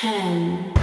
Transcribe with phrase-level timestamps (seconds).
[0.00, 0.77] ten,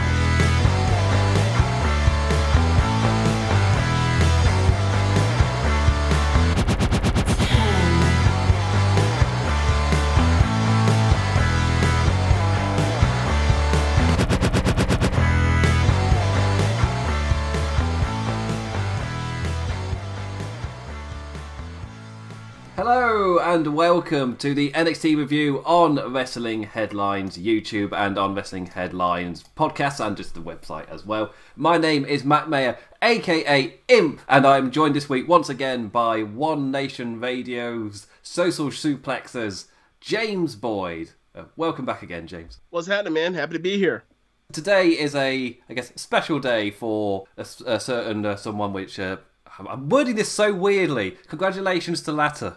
[23.55, 30.05] and welcome to the NXT review on Wrestling Headlines YouTube and on Wrestling Headlines podcast
[30.05, 31.31] and just the website as well.
[31.55, 36.21] My name is Matt Mayer, aka Imp, and I'm joined this week once again by
[36.21, 39.67] One Nation Radio's social suplexers,
[40.01, 41.11] James Boyd.
[41.33, 42.59] Uh, welcome back again, James.
[42.71, 43.35] What's happening, man?
[43.35, 44.03] Happy to be here.
[44.51, 48.99] Today is a, I guess, special day for a certain uh, someone which.
[48.99, 49.15] Uh,
[49.59, 51.17] I'm- wording this so weirdly.
[51.27, 52.51] Congratulations to Latter.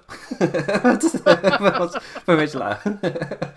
[2.25, 3.55] for which Latter.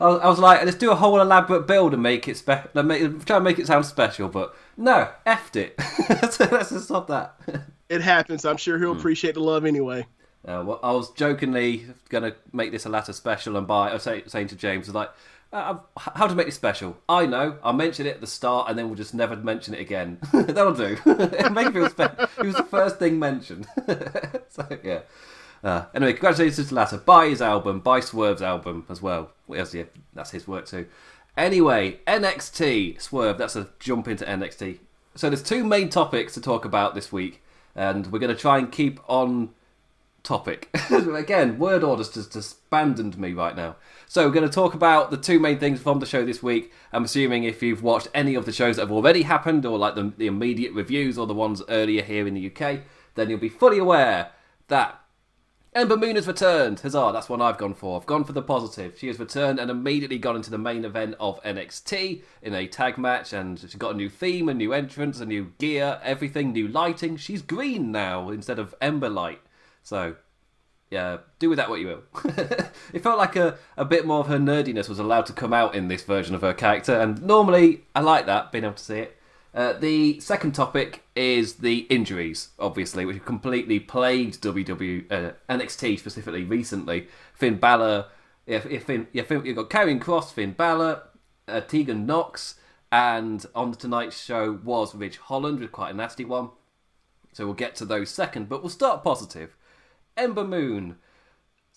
[0.00, 2.74] I was, I was like, let's do a whole elaborate build and make it spe-
[2.74, 5.80] make, try and make it sound special, but no, effed it.
[6.32, 7.36] so let's just stop that.
[7.88, 8.44] It happens.
[8.44, 10.06] I'm sure he'll appreciate the love anyway.
[10.46, 13.94] Uh, well, I was jokingly going to make this a latter special, and by I
[13.94, 15.10] was say, saying to James, like,
[15.54, 16.96] uh, how to make this special?
[17.08, 17.58] I know.
[17.62, 20.18] I'll mention it at the start, and then we'll just never mention it again.
[20.32, 20.98] That'll do.
[21.52, 22.28] make it feel special.
[22.38, 23.68] It was the first thing mentioned.
[24.48, 25.00] so yeah.
[25.62, 26.98] Uh, anyway, congratulations to Latter.
[26.98, 27.80] Buy his album.
[27.80, 29.30] Buy Swerve's album as well.
[29.48, 30.86] Yeah, that's his work too.
[31.36, 33.38] Anyway, NXT Swerve.
[33.38, 34.78] That's a jump into NXT.
[35.14, 37.42] So there's two main topics to talk about this week,
[37.76, 39.50] and we're going to try and keep on
[40.24, 40.68] topic.
[40.90, 43.76] Again, word orders just abandoned me right now.
[44.06, 46.72] So we're going to talk about the two main things from the show this week.
[46.92, 49.94] I'm assuming if you've watched any of the shows that have already happened, or like
[49.94, 52.80] the, the immediate reviews, or the ones earlier here in the UK,
[53.14, 54.30] then you'll be fully aware
[54.68, 55.00] that
[55.74, 56.78] Ember Moon has returned.
[56.78, 57.98] Huzzah, that's one I've gone for.
[57.98, 58.96] I've gone for the positive.
[58.96, 62.96] She has returned and immediately gone into the main event of NXT in a tag
[62.96, 66.68] match, and she's got a new theme, a new entrance, a new gear, everything, new
[66.68, 67.16] lighting.
[67.16, 69.40] She's green now instead of Ember Light.
[69.82, 70.14] So,
[70.94, 72.02] yeah, do with that what you will.
[72.92, 75.74] it felt like a, a bit more of her nerdiness was allowed to come out
[75.74, 78.98] in this version of her character, and normally I like that, being able to see
[79.00, 79.16] it.
[79.52, 85.98] Uh, the second topic is the injuries, obviously, which have completely plagued WWE, uh, NXT
[85.98, 87.08] specifically recently.
[87.34, 88.06] Finn Balor,
[88.46, 91.02] yeah, Finn, yeah, you've got Karrion Kross, Finn Balor,
[91.48, 92.54] uh, Tegan Nox,
[92.92, 96.50] and on the Tonight Show was Ridge Holland with quite a nasty one.
[97.32, 99.56] So we'll get to those second, but we'll start positive.
[100.16, 100.96] Ember Moon.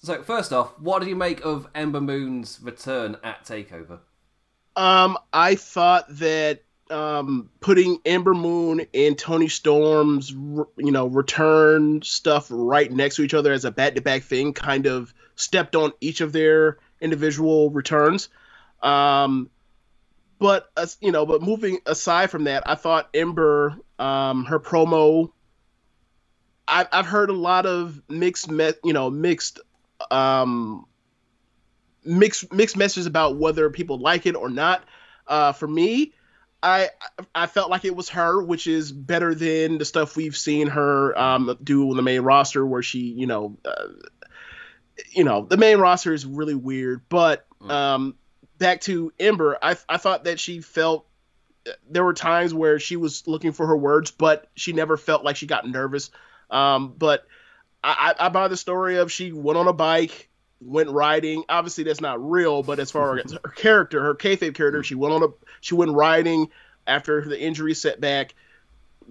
[0.02, 4.00] So first off, what did you make of Ember Moon's return at Takeover?
[4.76, 6.62] Um, I thought that
[6.92, 13.34] um, putting Ember Moon and Toni Storm's, you know, return stuff right next to each
[13.34, 18.30] other as a back-to-back thing kind of stepped on each of their individual returns.
[18.82, 19.50] Um,
[20.40, 25.32] but uh, you know, but moving aside from that, I thought Ember, um, her promo.
[26.68, 29.60] I've I've heard a lot of mixed, me- you know, mixed
[30.12, 30.86] um
[32.04, 34.84] mixed mixed messages about whether people like it or not.
[35.28, 36.14] Uh, for me,
[36.64, 36.90] I
[37.36, 41.18] I felt like it was her, which is better than the stuff we've seen her
[41.18, 43.88] um, do on the main roster, where she, you know, uh,
[45.12, 47.02] you know, the main roster is really weird.
[47.10, 48.16] But um,
[48.58, 51.06] back to Ember, I I thought that she felt
[51.90, 55.36] there were times where she was looking for her words, but she never felt like
[55.36, 56.10] she got nervous.
[56.50, 57.26] Um, but
[57.84, 60.30] I, I buy the story of she went on a bike,
[60.62, 61.44] went riding.
[61.48, 65.14] Obviously, that's not real, but as far as her character, her kayfabe character, she went
[65.14, 65.28] on a
[65.62, 66.50] she went riding
[66.86, 68.34] after the injury setback.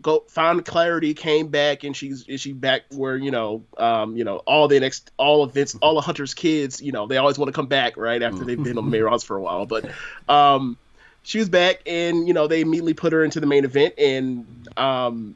[0.02, 4.24] Go found clarity, came back, and she's is she back where you know, um, you
[4.24, 7.48] know, all the next all Vince, all of Hunter's kids, you know, they always want
[7.48, 9.90] to come back right after they've been on the main for a while, but
[10.28, 10.76] um,
[11.22, 14.68] she was back, and you know, they immediately put her into the main event, and
[14.76, 15.34] um,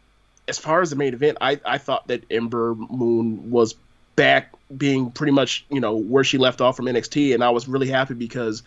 [0.50, 3.76] as far as the main event, I, I thought that Ember Moon was
[4.16, 7.68] back being pretty much, you know, where she left off from NXT and I was
[7.68, 8.62] really happy because,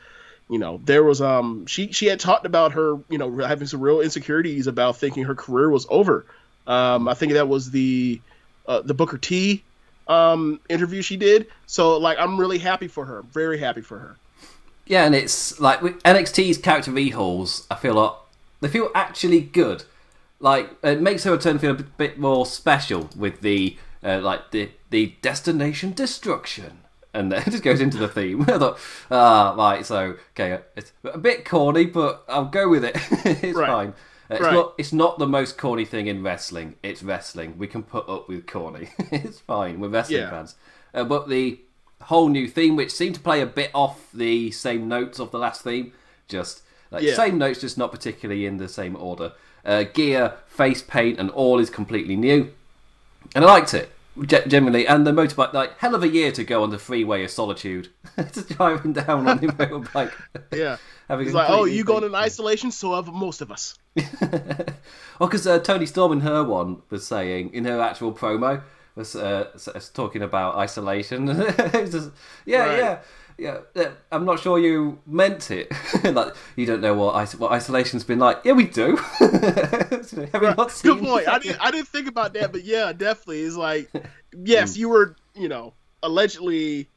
[0.49, 3.81] you know, there was um she she had talked about her, you know, having some
[3.81, 6.25] real insecurities about thinking her career was over.
[6.65, 8.19] Um I think that was the
[8.65, 9.63] uh, the Booker T
[10.07, 11.47] um interview she did.
[11.67, 13.21] So like I'm really happy for her.
[13.23, 14.15] Very happy for her.
[14.85, 17.65] Yeah, and it's like with NXT's character rehauls.
[17.69, 18.13] I feel like
[18.61, 19.83] they feel actually good.
[20.43, 24.69] Like it makes her return feel a bit- more special with the uh, like the
[24.89, 26.79] the destination destruction,
[27.13, 28.41] and then it just goes into the theme.
[28.49, 28.77] I thought,
[29.09, 32.95] ah, right, so okay, it's a bit corny, but I'll go with it.
[33.43, 33.67] it's Right.
[33.67, 33.93] fine.
[34.29, 34.53] It's Right.
[34.53, 34.73] not.
[34.77, 36.75] It's not the most corny thing in wrestling.
[36.83, 37.57] It's wrestling.
[37.57, 38.89] We can put up with corny.
[39.11, 39.79] it's fine.
[39.79, 40.29] We're wrestling Yeah.
[40.29, 40.55] fans.
[40.93, 41.59] Uh, but the
[42.01, 45.39] whole new theme, which seemed to play a bit off the same notes of the
[45.39, 45.93] last theme,
[46.27, 47.15] just Like Yeah.
[47.15, 49.31] same notes, just not particularly in the same order.
[49.65, 52.51] Uh, gear, face paint, and all is completely new,
[53.35, 53.89] and I liked it
[54.27, 54.85] generally.
[54.85, 57.87] And the motorbike, like hell of a year to go on the freeway of solitude,
[58.33, 60.11] just driving down on your motorbike.
[60.51, 60.77] Yeah.
[61.07, 62.71] having like, oh, you going in isolation?
[62.71, 63.77] So have most of us.
[65.21, 68.61] Oh, because uh, Toni Storm in her one was saying in her actual promo
[68.95, 69.47] was uh,
[69.93, 71.29] talking about isolation.
[71.29, 72.11] It was just,
[72.45, 72.77] yeah, Right.
[72.77, 72.99] yeah,
[73.37, 73.59] yeah.
[74.11, 75.71] I'm not sure you meant it.
[76.03, 78.41] like you don't know what what isolation's been like.
[78.43, 78.95] Yeah, we do.
[79.19, 80.93] Have you not seen?
[80.95, 81.27] Good point.
[81.27, 83.41] I didn't, I didn't think about that, but yeah, definitely.
[83.41, 83.91] It's like,
[84.43, 84.79] yes, hmm.
[84.81, 86.89] you were, you know, allegedly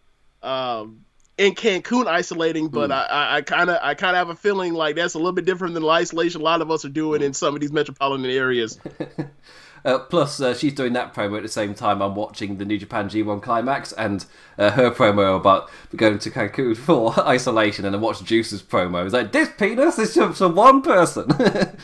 [0.42, 1.04] um,
[1.38, 2.92] in Cancun isolating, but hmm.
[2.92, 5.44] I, I kind of, I kind of have a feeling like that's a little bit
[5.44, 7.34] different than the isolation a lot of us are doing in hmm.
[7.34, 8.78] some of these metropolitan areas.
[9.86, 12.76] Uh, plus, uh, she's doing that promo at the same time I'm watching the New
[12.76, 14.26] Japan G1 Climax and
[14.58, 19.04] uh, her promo about going to Cancun for isolation, and I watched Juice's promo.
[19.04, 21.28] It's like, this penis is just for one person.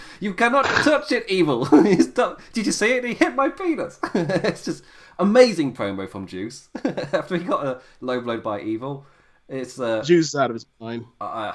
[0.21, 1.65] you cannot touch it, evil.
[2.53, 3.05] Did you see it?
[3.05, 4.01] He hit my penis.
[4.15, 4.83] it's just
[5.21, 6.71] amazing promo from Juice
[7.13, 9.07] after he got a low blow by evil.
[9.49, 11.05] It's uh, Juice is out of his mind.
[11.21, 11.53] uh,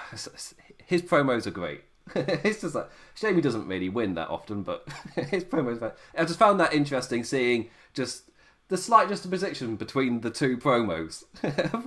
[0.86, 1.82] his promos are great.
[2.16, 5.92] it's just like shame he doesn't really win that often, but his promos.
[6.18, 8.24] I just found that interesting seeing just
[8.70, 11.24] the slight juxtaposition between the two promos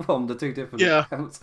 [0.07, 1.01] from the two different Yeah.
[1.01, 1.41] accounts.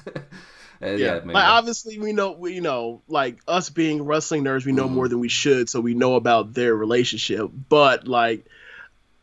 [0.82, 1.34] Uh, Yeah, maybe.
[1.34, 5.20] like obviously we know, we know, like us being wrestling nerds, we know more than
[5.20, 7.50] we should, so we know about their relationship.
[7.70, 8.46] But like,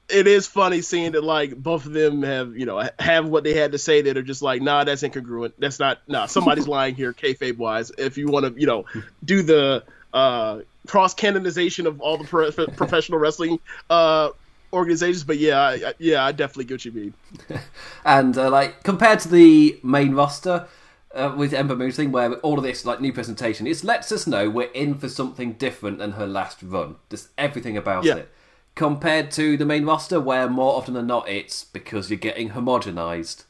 [0.08, 3.54] it is funny seeing that like both of them have, you know, have what they
[3.54, 5.52] had to say that are just like, nah, that's incongruent.
[5.58, 7.90] That's not, nah, somebody's lying here, kayfabe wise.
[7.96, 8.84] If you want to, you know,
[9.24, 13.58] do the uh cross canonization of all the pro- professional wrestling
[13.90, 14.28] uh
[14.72, 17.14] organizations, but yeah, I, I- yeah, I definitely get what you mean.
[18.04, 20.66] and uh, like compared to the main roster
[21.14, 24.26] uh, with Ember Moon thing, where all of this like new presentation, it lets us
[24.26, 26.96] know we're in for something different than her last run.
[27.08, 28.16] Just everything about Yeah.
[28.16, 28.28] it.
[28.74, 33.44] Compared to the main roster, where more often than not it's because you're getting homogenized.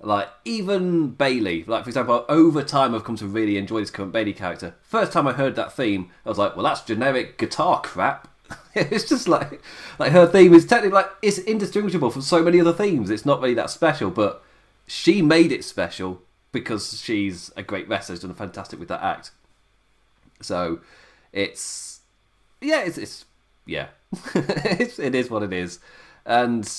[0.00, 4.12] Like even Bayley, like for example, over time I've come to really enjoy this current
[4.12, 4.74] Bayley character.
[4.82, 8.28] First time I heard that theme, I was like, well, that's generic guitar crap.
[8.74, 9.60] it's just like
[9.98, 13.08] like her theme is technically like it's indistinguishable from so many other themes.
[13.08, 14.44] It's not really that special, but
[14.86, 18.14] she made it special because she's a great wrestler.
[18.16, 19.30] She's done fantastic with that act.
[20.42, 20.80] So
[21.32, 22.00] it's
[22.60, 23.24] yeah, it's, it's
[23.64, 23.88] yeah,
[24.34, 25.78] it is what it is,
[26.24, 26.70] and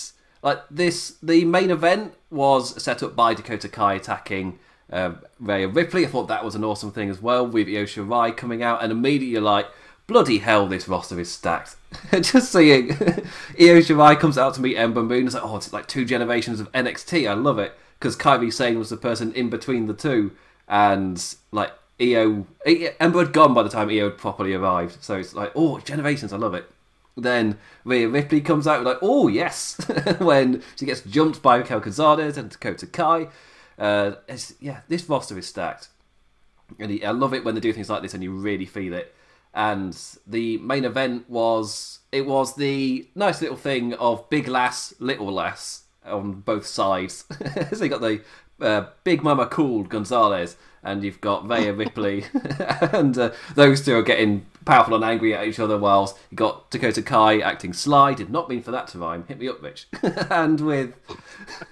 [0.44, 4.60] like this, the main event was set up by Dakota Kai attacking
[4.92, 6.06] um, Rhea Ripley.
[6.06, 8.92] I thought that was an awesome thing as well with Io Shirai coming out, and
[8.92, 9.68] immediately like,
[10.06, 11.76] bloody hell, this roster is stacked.
[12.12, 12.92] Just seeing
[13.60, 16.60] Io Shirai comes out to meet Ember Moon, it's like, oh, it's like two generations
[16.60, 17.30] of NXT.
[17.30, 20.32] I love it because Kairi Sane was the person in between the two,
[20.68, 25.04] and like Io, Ember had gone by the time Io had properly arrived.
[25.04, 26.32] So it's like, oh, generations.
[26.32, 26.70] I love it.
[27.18, 29.76] Then Rhea Ripley comes out like, oh yes,
[30.20, 33.28] when she gets jumped by Raquel Gonzalez and Dakota Kai.
[33.78, 34.14] Uh,
[34.60, 35.90] yeah, this roster is stacked,
[36.80, 39.14] and I love it when they do things like this and you really feel it.
[39.54, 39.98] And
[40.28, 45.84] the main event was it was the nice little thing of big lass, little lass
[46.06, 47.26] on both sides.
[47.74, 48.22] so you got the
[48.62, 52.26] uh, Big Mami Cool Gonzalez, and you've got Rhea Ripley,
[52.60, 55.78] and uh, those two are getting powerful and angry at each other.
[55.78, 58.14] Whilst you got Dakota Kai acting sly.
[58.14, 59.26] Did not mean for that to rhyme.
[59.28, 59.88] Hit me up, Rich.
[60.30, 60.94] and with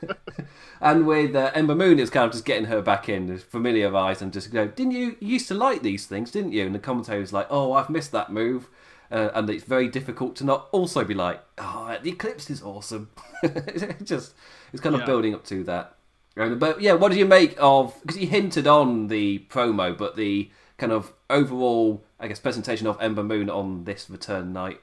[0.81, 4.34] and with uh, Ember Moon, it's kind of just getting her back in, familiarised, and
[4.34, 4.67] just go.
[4.67, 6.65] Didn't you, you used to like these things, didn't you?
[6.65, 8.70] And the commentator was like, "Oh, I've missed that move."
[9.12, 13.10] Uh, and it's very difficult to not also be like, "Oh, the Eclipse is awesome."
[13.43, 14.34] it just
[14.74, 15.05] it's kind of Yeah.
[15.08, 15.96] building up to that.
[16.36, 17.96] But yeah, what did you make of?
[18.01, 23.00] Because he hinted on the promo, but the kind of overall, I guess, presentation of
[23.00, 24.82] Ember Moon on this return night.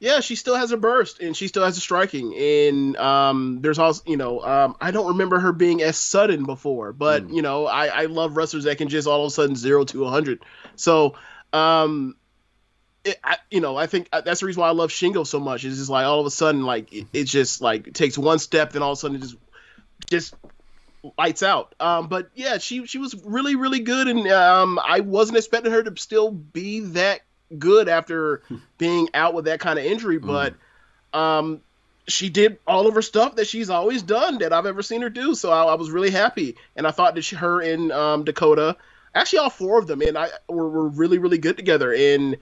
[0.00, 2.34] Yeah, she still has a burst and she still has a striking.
[2.34, 6.92] And um, there's also, you know, um, I don't remember her being as sudden before,
[6.92, 9.84] but you know, I, I love wrestlers that can just all of a sudden zero
[9.84, 10.40] to a hundred.
[10.74, 11.14] So,
[11.52, 12.16] um,
[13.04, 15.38] it, I, you know, I think uh, that's the reason why I love Shingo so
[15.38, 15.64] much.
[15.64, 18.72] Is just like all of a sudden, like it, it just like takes one step,
[18.72, 19.36] then all of a sudden it just
[20.10, 20.34] just
[21.18, 21.74] lights out.
[21.80, 25.82] Um, but yeah, she she was really really good, and um, I wasn't expecting her
[25.82, 27.20] to still be that
[27.56, 28.42] good after
[28.78, 30.18] being out with that kind of injury.
[30.18, 30.54] But
[31.12, 31.60] um,
[32.08, 35.10] she did all of her stuff that she's always done that I've ever seen her
[35.10, 35.34] do.
[35.34, 38.76] So I, I was really happy, and I thought that she, her and um, Dakota,
[39.14, 41.92] actually all four of them, and I were, were really really good together.
[41.92, 42.36] And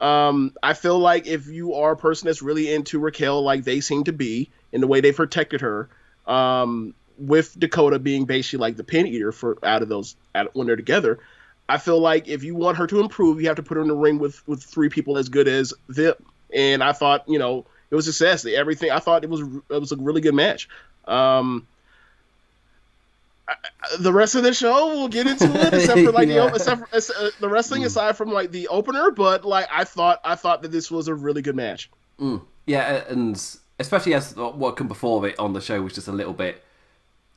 [0.00, 3.80] um, I feel like if you are a person that's really into Raquel, like they
[3.80, 5.90] seem to be, in the way they protected her,
[6.26, 10.66] um, with Dakota being basically like the pin eater for out of those out, when
[10.66, 11.18] they're together,
[11.68, 13.88] I feel like if you want her to improve, you have to put her in
[13.88, 16.22] the ring with with three people as good as Vip.
[16.52, 18.44] And I thought, you know, it was a success.
[18.44, 20.68] Everything I thought it was it was a really good match.
[21.06, 21.66] Um,
[23.98, 26.46] the rest of the show we'll get into it except for like yeah.
[26.46, 27.86] the except for, uh, the wrestling mm.
[27.86, 31.14] aside from like the opener but like i thought i thought that this was a
[31.14, 32.40] really good match mm.
[32.66, 36.32] yeah and especially as what come before it on the show was just a little
[36.32, 36.62] bit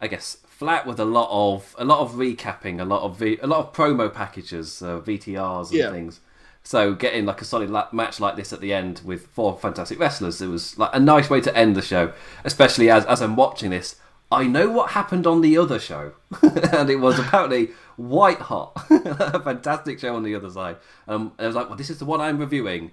[0.04, 3.38] i guess flat with a lot of a lot of recapping a lot of v,
[3.42, 5.92] a lot of promo packages uh, vtrs and yeah.
[5.92, 6.20] things
[6.66, 10.00] so getting like a solid la- match like this at the end with four fantastic
[10.00, 13.36] wrestlers it was like a nice way to end the show especially as as i'm
[13.36, 13.96] watching this
[14.34, 19.40] I know what happened on the other show, and it was apparently white hot, a
[19.40, 20.78] fantastic show on the other side.
[21.08, 22.92] Um, I was like, well, this is the one I'm reviewing.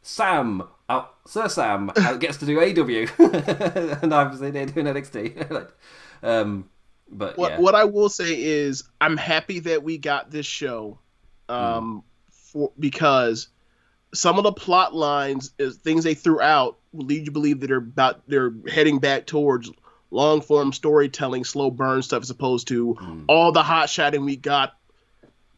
[0.00, 5.68] Sam, uh, Sir Sam, uh, gets to do AEW, and I'm sitting there doing NXT.
[6.22, 6.68] Um,
[7.10, 7.60] but what, yeah.
[7.60, 10.98] what I will say is, I'm happy that we got this show,
[11.48, 12.34] um, mm.
[12.34, 13.48] for because
[14.14, 17.66] some of the plot lines, is things they threw out, lead you to believe that
[17.68, 19.70] they're about they're heading back towards
[20.10, 23.24] long form storytelling, slow burn stuff, as opposed to mm.
[23.28, 24.74] all the hot shotting we got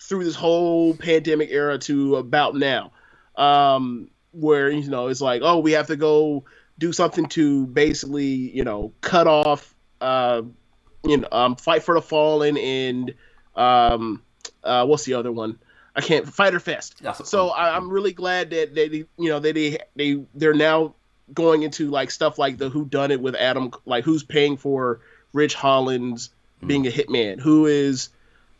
[0.00, 2.92] through this whole pandemic era to about now,
[3.36, 6.44] um, where you know it's like, oh, we have to go
[6.78, 10.42] do something to basically, you know, cut off, uh,
[11.04, 13.14] you know, um, fight for the fallen and
[13.56, 14.22] um,
[14.62, 15.58] uh, what's the other one?
[15.94, 17.02] I can't Fyter Fest.
[17.24, 20.94] so I, am really glad that they, you know, that they they they're now
[21.32, 25.00] going into like stuff like the who done it with Adam, like who's paying for
[25.32, 26.30] Ridge Holland's
[26.62, 26.68] mm.
[26.68, 28.10] being a hitman, who is,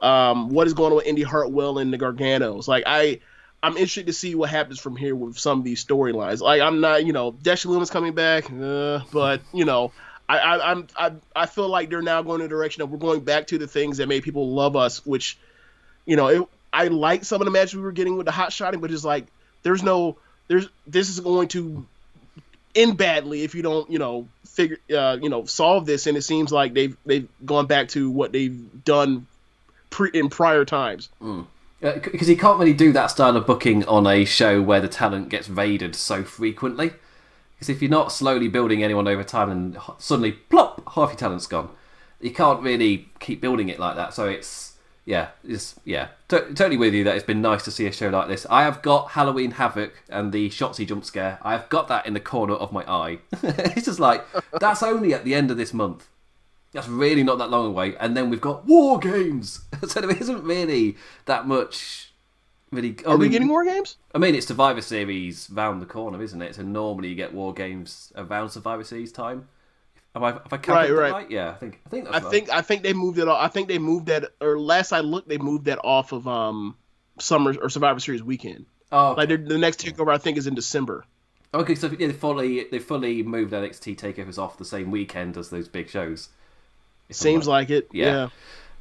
[0.01, 2.67] um, what is going on with Indi Hartwell and the Garganos.
[2.67, 3.21] Like I,
[3.63, 6.41] I'm interested to see what happens from here with some of these storylines.
[6.41, 9.93] Like I'm not, you know, Dexter Lumis coming back, uh, but you know.
[10.31, 12.99] I, I, I'm I, I feel like they're now going in the direction of we're
[12.99, 15.37] going back to the things that made people love us, which,
[16.07, 18.53] you know, it, I like some of the matches we were getting with the hot
[18.53, 19.27] shotting, but it's like
[19.65, 21.85] there's no there's this is going to
[22.77, 26.07] end badly if you don't, you know, figure, uh, you know, solve this.
[26.07, 29.27] And it seems like they've they've gone back to what they've done
[29.91, 31.09] pre- in prior times.
[31.21, 31.47] Mm.
[31.81, 34.89] Because uh, you can't really do that style of booking on a show where the
[34.89, 36.93] talent gets raided so frequently.
[37.61, 41.47] Because if you're not slowly building anyone over time and suddenly plop, half your talent's
[41.47, 41.69] gone,
[42.19, 44.15] you can't really keep building it like that.
[44.15, 47.87] So it's yeah, it's yeah, t- totally with you that it's been nice to see
[47.87, 48.47] a show like this.
[48.49, 51.39] I have got Halloween Havoc and the Shotzi jump scare.
[51.43, 53.19] I have got that in the corner of my eye.
[53.43, 54.25] it's just like
[54.59, 56.09] that's only at the end of this month.
[56.73, 59.67] That's really not that long away, and then we've got War Games.
[59.87, 62.10] so there isn't really that much.
[62.73, 63.97] Really, I are mean, we getting War Games?
[64.15, 66.55] I mean, it's Survivor Series round the corner, isn't it?
[66.55, 69.49] So normally you get War Games around Survivor Series time.
[70.15, 71.13] Have I, have I right, right.
[71.13, 71.31] right?
[71.31, 72.31] Yeah, I think I think I right.
[72.31, 73.29] think I think they moved it.
[73.29, 76.27] Off, I think they moved that, or last I looked, they moved that off of
[76.29, 76.77] um
[77.19, 78.67] summer or Survivor Series weekend.
[78.93, 79.21] Oh, okay.
[79.21, 81.05] like the next takeover I think is in December.
[81.53, 85.51] Okay, so yeah, they fully they fully moved NXT takeovers off the same weekend as
[85.51, 86.29] those big shows.
[87.11, 87.89] Seems like it.
[87.93, 88.29] Yeah.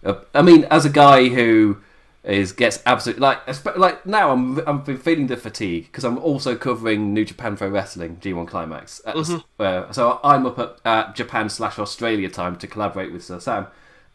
[0.03, 0.11] yeah.
[0.11, 1.77] Uh, I mean, as a guy who
[2.23, 7.13] is gets absolutely like like now I'm I'm feeling the fatigue because I'm also covering
[7.13, 9.01] New Japan Pro Wrestling G1 Climax.
[9.05, 9.37] Mm-hmm.
[9.57, 13.67] Uh, so I'm up at uh, Japan slash Australia time to collaborate with Sir Sam,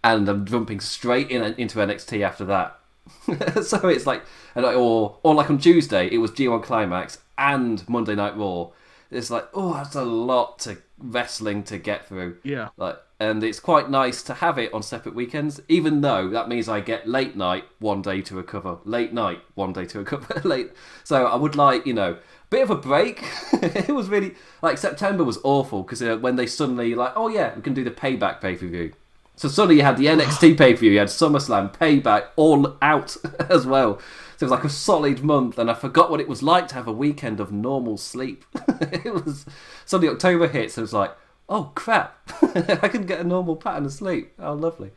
[0.02, 2.78] and I'm jumping straight in into NXT after that.
[3.64, 4.22] so it's like
[4.54, 8.70] or or like on Tuesday it was G1 Climax and Monday Night Raw.
[9.10, 12.36] It's like oh that's a lot to wrestling to get through.
[12.42, 12.68] Yeah.
[12.76, 16.68] Like and it's quite nice to have it on separate weekends, even though that means
[16.68, 20.72] I get late night one day to recover, late night one day to recover, late.
[21.04, 22.18] So I would like, you know,
[22.50, 23.24] bit of a break.
[23.52, 27.54] it was really like September was awful because uh, when they suddenly like, oh yeah,
[27.56, 28.92] we can do the payback pay per view.
[29.36, 33.16] So suddenly you had the NXT pay per view, you had SummerSlam payback all out
[33.48, 33.98] as well.
[34.36, 36.74] So it was like a solid month, and I forgot what it was like to
[36.74, 38.44] have a weekend of normal sleep.
[38.68, 39.46] it was
[39.84, 41.16] suddenly October hits, and it was like
[41.48, 44.32] oh crap, I can get a normal pattern of sleep.
[44.38, 44.90] Oh, lovely.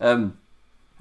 [0.00, 0.38] Um,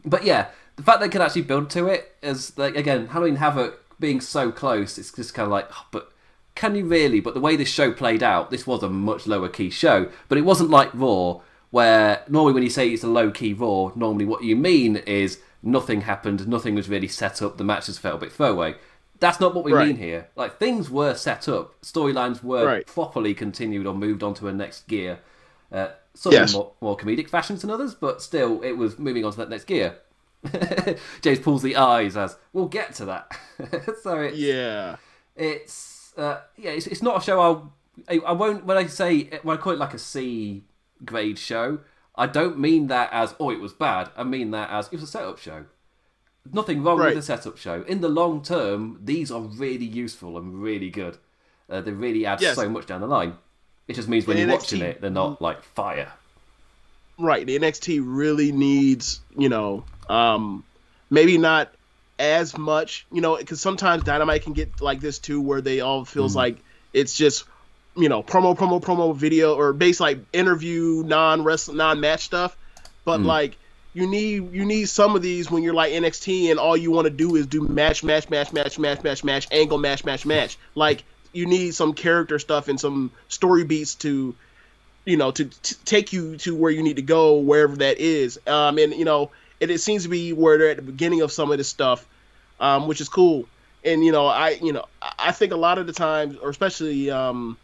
[0.06, 3.84] but yeah, the fact they can actually build to it is like again Halloween Havoc
[4.00, 4.98] being so close.
[4.98, 6.12] It's just kind of like, oh, but
[6.56, 7.20] can you really?
[7.20, 10.10] But the way this show played out, this was a much lower key show.
[10.27, 11.41] But it wasn't like Raw,
[11.72, 15.39] where normally when you say it's a low key Raw, normally what you mean is
[15.62, 18.75] nothing happened, nothing was really set up, the matches felt a bit throwaway.
[19.20, 19.88] That's not what we right.
[19.88, 20.30] mean here.
[20.36, 22.86] Like things were set up, storylines were right.
[22.86, 25.20] properly continued or moved on to a next gear.
[25.72, 26.54] Uh, some yes.
[26.54, 29.66] more, more comedic fashions than others, but still, it was moving on to that next
[29.66, 29.98] gear.
[31.22, 33.38] James pulls the eyes as we'll get to that.
[34.04, 34.96] so it's, yeah,
[35.36, 37.74] it's uh, yeah, it's, it's not a show I'll
[38.08, 40.64] I, I won't when I say when I call it like a C
[41.04, 41.80] grade show.
[42.16, 44.10] I don't mean that as oh it was bad.
[44.16, 45.66] I mean that as it was a setup show
[46.51, 47.08] nothing wrong Right.
[47.15, 47.84] with the setup show.
[47.84, 51.17] In the long term, these are really useful and really good.
[51.69, 52.55] Uh, they really add Yes.
[52.55, 53.34] so much down the line.
[53.88, 56.12] It just means when And you're NXT watching it, they're not like fire.
[57.22, 60.63] right the nxt really needs you know um
[61.10, 61.74] maybe not
[62.17, 66.05] as much you know because sometimes dynamite can get like this too where they all
[66.05, 66.58] feels like
[66.93, 67.43] it's just
[67.98, 72.55] you know promo promo promo video or base like interview non wrestling non match stuff
[73.03, 73.58] but like
[74.00, 77.06] you need you need some of these when you're like NXT and all you want
[77.06, 80.58] to do is do match match match match match match match angle match match match.
[80.74, 81.03] Like
[81.34, 84.34] you need some character stuff and some story beats to
[85.06, 85.46] you know to
[85.84, 88.39] take you to where you need to go wherever that is.
[88.48, 91.32] Um and you know it, it seems to be where they're at the beginning of
[91.32, 92.06] some of this stuff
[92.60, 93.46] um which is cool.
[93.84, 94.86] And you know i you know
[95.18, 97.58] i think a lot of the times or especially um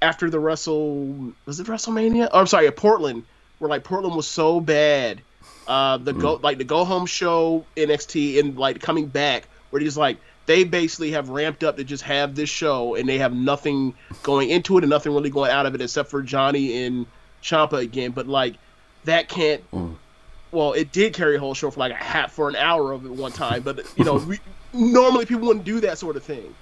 [0.00, 2.28] after the wrestle was it wrestlemania?
[2.32, 3.24] Oh, i'm sorry portland
[3.64, 5.22] where like portland was so bad.
[5.66, 9.96] Uh the go like the go home show nxt and like coming back where he's
[9.96, 13.94] like they basically have ramped up to just have this show and they have nothing
[14.22, 17.06] going into it and nothing really going out of it except for johnny and
[17.42, 18.10] Ciampa again.
[18.10, 18.56] But like
[19.04, 19.64] that can't
[20.52, 23.06] well it did carry a whole show for like a half for an hour of
[23.06, 24.38] it one time but you know we,
[24.74, 26.54] normally people wouldn't do that sort of thing.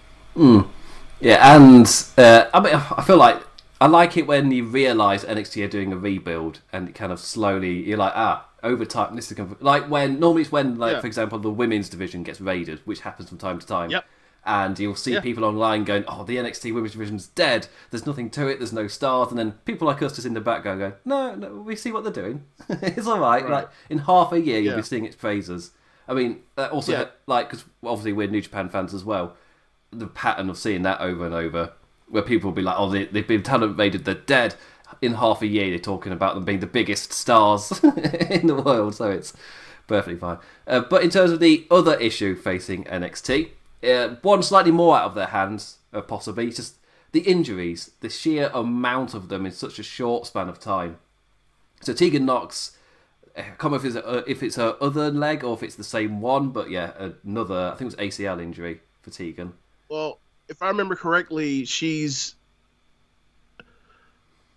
[1.21, 1.87] Yeah, and
[2.19, 3.41] uh, I mean, I feel like
[3.83, 7.19] I like it when you realise NXT are doing a rebuild and it kind of
[7.19, 10.93] slowly you're like, ah, over time this is gonna, like when normally it's when like
[10.95, 11.01] Yeah.
[11.01, 13.91] for example the women's division gets raided, which happens from time to time.
[13.91, 14.05] Yep.
[14.45, 15.21] And you'll see Yeah.
[15.21, 17.69] people online going, "Oh, the NXT women's division's dead.
[17.91, 18.59] There's nothing to it.
[18.59, 21.49] There's no stars." And then people like us just in the background going, "No, no,
[21.55, 22.45] we see what they're doing.
[22.69, 23.43] it's all right.
[23.43, 23.51] Right.
[23.53, 25.73] Like in half a year, you'll be seeing its praises."
[26.09, 29.37] I mean, also like because obviously we're New Japan fans as well
[29.95, 31.73] the pattern of seeing that over and over,
[32.13, 34.55] where people will be like, "Oh, they, they've been talent raided, they're dead."
[35.01, 37.73] In half a year, they're talking about them being the biggest stars
[38.31, 39.33] in the world, so it's
[39.89, 40.39] perfectly fine.
[40.67, 43.49] Uh, but in terms of the other issue facing NXT,
[43.83, 46.77] uh, one slightly more out of their hands, uh, possibly, it's just
[47.13, 50.99] the injuries, the sheer amount of them in such a short span of time.
[51.81, 52.77] So Tegan Nox,
[53.37, 55.85] I can't remember if it's, a, if it's her other leg or if it's the
[55.85, 59.55] same one, but yeah, another, I think it was ACL injury for Tegan.
[59.89, 62.35] Well, if I remember correctly, she's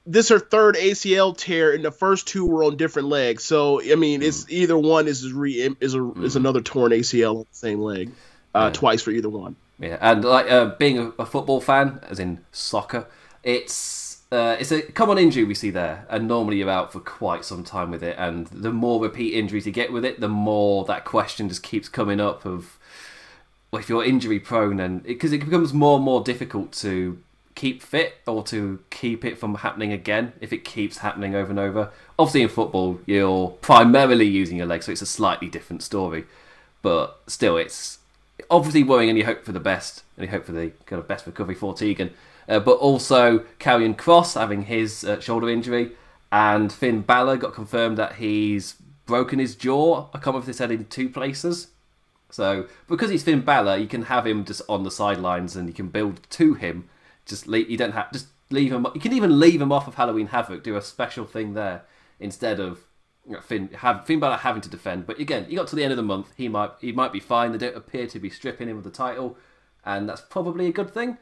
[0.05, 3.43] this her third ACL tear, and the first two were on different legs.
[3.43, 7.45] So I mean, it's either one is re is a is another torn ACL on
[7.49, 8.11] the same leg,
[8.53, 9.55] uh, twice for either one.
[9.79, 13.07] Yeah, and like uh, being a, a football fan, as in soccer,
[13.43, 17.45] it's uh, it's a common injury we see there, and normally you're out for quite
[17.45, 18.15] some time with it.
[18.17, 21.89] And the more repeat injuries you get with it, the more that question just keeps
[21.89, 22.77] coming up of
[23.79, 27.21] if you're injury prone, and because it, becomes more and more difficult to
[27.55, 31.59] keep fit or to keep it from happening again if it keeps happening over and
[31.59, 31.89] over.
[32.19, 36.25] Obviously, in football, you're primarily using your legs, so it's a slightly different story.
[36.81, 37.99] But still, it's
[38.49, 41.07] obviously worrying, and you hope for the best, and you hope for the kind of
[41.07, 42.11] best recovery for Tegan.
[42.47, 45.91] Uh, but also, Karrion Kross having his uh, shoulder injury,
[46.31, 50.07] and Finn Balor got confirmed that he's broken his jaw.
[50.13, 51.67] I can't remember if they said in two places.
[52.35, 55.73] So because he's Finn Balor, you can have him just on the sidelines, and you
[55.73, 56.89] can build to him.
[57.25, 58.85] Just leave, you don't have just leave him.
[58.93, 61.83] You can even leave him off of Halloween Havoc, do a special thing there
[62.19, 62.79] instead of
[63.41, 65.07] Finn have Finn Balor having to defend.
[65.07, 67.21] But again, you got to the end of the month, he might he might be
[67.21, 67.53] fine.
[67.53, 69.37] They don't appear to be stripping him of the title,
[69.85, 71.17] and that's probably a good thing,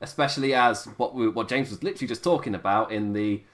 [0.00, 3.44] especially as what we, what James was literally just talking about in the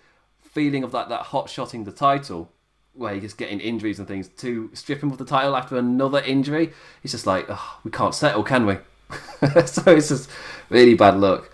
[0.40, 2.50] feeling of that that hot shotting the title
[2.94, 6.72] where he's getting injuries and things to strip him of the title after another injury.
[7.02, 8.74] It's just like oh, we can't settle, can we?
[9.66, 10.30] so it's just
[10.68, 11.50] really bad luck.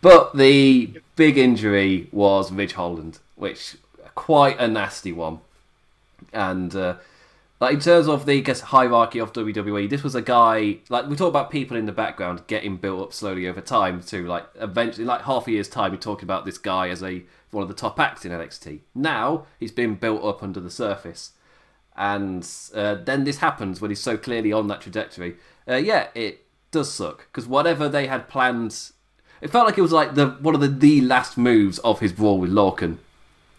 [0.00, 3.76] But the big injury was Ridge Holland, which
[4.14, 5.40] quite a nasty one.
[6.32, 6.96] And uh,
[7.60, 11.06] like in terms of the I guess hierarchy of WWE, this was a guy like
[11.08, 14.46] we talk about people in the background getting built up slowly over time to like
[14.56, 17.22] eventually like half a year's time you're talking about this guy as a
[17.54, 18.80] one of the top acts in NXT.
[18.94, 21.32] Now he's been built up under the surface.
[21.96, 25.36] And uh, then this happens when he's so clearly on that trajectory.
[25.68, 28.90] Uh, yeah, it does suck because whatever they had planned,
[29.40, 32.12] it felt like it was like the one of the, the last moves of his
[32.12, 32.98] brawl with Lorcan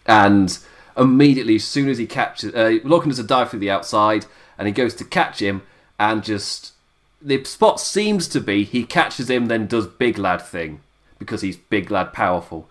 [0.04, 0.58] and
[0.96, 4.26] immediately as soon as he catches uh, Lorcan does a dive through the outside
[4.58, 5.62] and he goes to catch him
[5.98, 6.72] and just
[7.20, 10.80] the spot seems to be he catches him then does big lad thing
[11.18, 12.68] because he's big lad powerful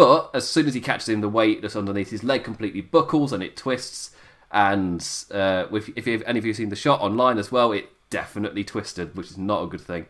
[0.00, 3.32] but as soon as he catches him the weight that's underneath his leg completely buckles
[3.32, 4.12] and it twists
[4.50, 7.90] and uh, if, if any of you have seen the shot online as well it
[8.08, 10.06] definitely twisted which is not a good thing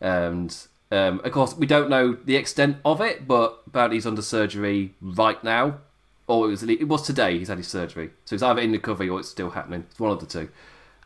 [0.00, 4.94] and um, of course, we don't know the extent of it, but he's under surgery
[5.00, 5.78] right now,
[6.26, 7.38] or it was it was today.
[7.38, 9.86] He's had his surgery, so it's either in recovery or it's still happening.
[9.88, 10.48] It's one of the two.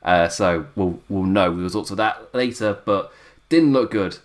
[0.03, 2.79] Uh, so we'll we'll know the results of that later.
[2.85, 3.12] But
[3.51, 4.18] didn't look good,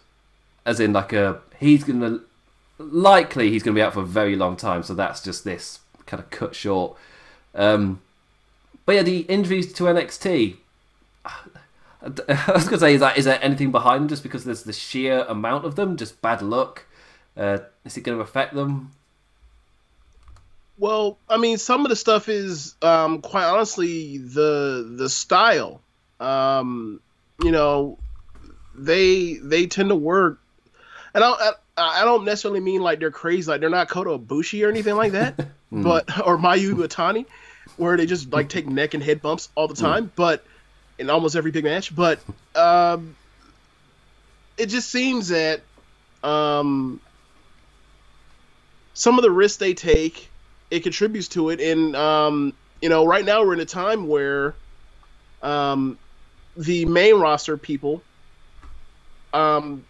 [0.66, 2.22] as in like a he's gonna
[2.80, 4.82] likely he's gonna be out for a very long time.
[4.82, 6.98] So that's just this kind of cut short.
[7.54, 8.02] Um,
[8.86, 10.56] but yeah, the injuries to NXT.
[11.26, 14.08] I was gonna say, is that is there anything behind them?
[14.08, 16.86] Just because there's the sheer amount of them, just bad luck.
[17.40, 18.92] Uh, is it going to affect them?
[20.78, 25.82] Well, I mean, some of the stuff is um, quite honestly the the style.
[26.20, 27.02] Um,
[27.44, 27.98] you know,
[28.76, 30.40] they they tend to work,
[31.14, 34.70] and I, I don't necessarily mean like they're crazy, like they're not Kota Ibushi or
[34.70, 35.36] anything like that,
[35.72, 37.26] but or Mayu Iwatani,
[37.78, 40.44] where they just like take neck and head bumps all the time, but
[40.98, 41.96] in almost every big match.
[41.96, 42.20] But
[42.56, 43.16] um,
[44.58, 45.62] it just seems that
[46.24, 47.00] um,
[48.94, 50.30] some of the risks they take,
[50.70, 51.62] it contributes to it.
[51.62, 54.54] And um, you know, right now we're in a time where
[55.42, 55.98] um,
[56.58, 58.02] the main roster people,
[59.34, 59.86] um,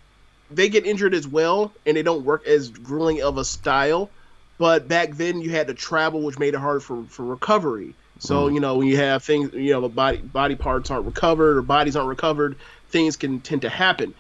[0.52, 4.10] they get injured as well, and they don't work as grueling of a style.
[4.58, 7.94] But back then, you had to travel, which made it hard for for recovery.
[8.20, 11.62] So you know, when you have things, you know, body body parts aren't recovered or
[11.62, 12.58] bodies aren't recovered,
[12.90, 14.14] things can tend to happen.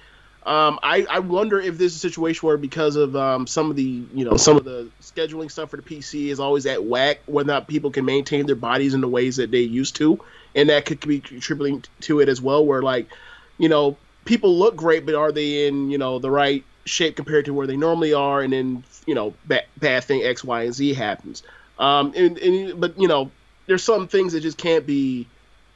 [0.45, 3.75] Um, I, I wonder if this is a situation where because of um, some of
[3.75, 7.19] the you know some of the scheduling stuff for the PC is always at whack,
[7.25, 10.19] whether or not people can maintain their bodies in the ways that they used to,
[10.55, 12.65] and that could be contributing to it as well.
[12.65, 13.09] Where like,
[13.57, 13.97] you know,
[14.29, 17.67] people look great, but are they in you know the right shape compared to where
[17.67, 18.41] they normally are?
[18.41, 21.43] And then you know, bad, bad thing X, Y, and Z happens.
[21.79, 23.31] Um, and, and but you know,
[23.65, 25.27] there's some things that just can't be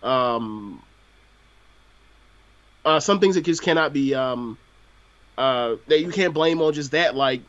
[0.03, 0.81] um,
[2.85, 4.57] uh, some things that just cannot be um,
[5.37, 7.15] uh, that you can't blame on just that.
[7.15, 7.41] Like,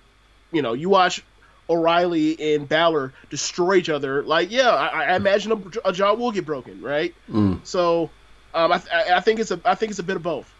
[0.52, 1.22] you know, you watch
[1.68, 4.22] O'Reilly and Balor destroy each other.
[4.22, 7.14] Like, yeah, I, I imagine a, a, jaw will get broken, right?
[7.30, 7.60] Mm.
[7.64, 8.10] So,
[8.54, 8.80] um, I,
[9.16, 10.50] I, think it's a I think it's a bit of both.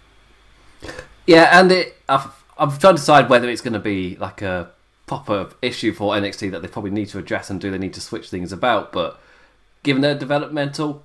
[1.27, 2.27] Yeah, and it I've,
[2.59, 4.71] I'm trying to decide whether it's going to be like a
[5.07, 8.01] proper issue for NXT that they probably need to address and do they need to
[8.01, 9.21] switch things about, but
[9.83, 11.05] given their developmental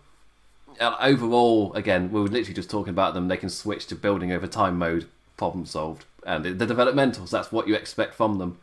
[0.80, 3.28] uh, overall, again, we were literally just talking about them.
[3.28, 7.30] They can switch to building over time mode, problem solved, and the developmentals.
[7.30, 8.58] That's what you expect from them,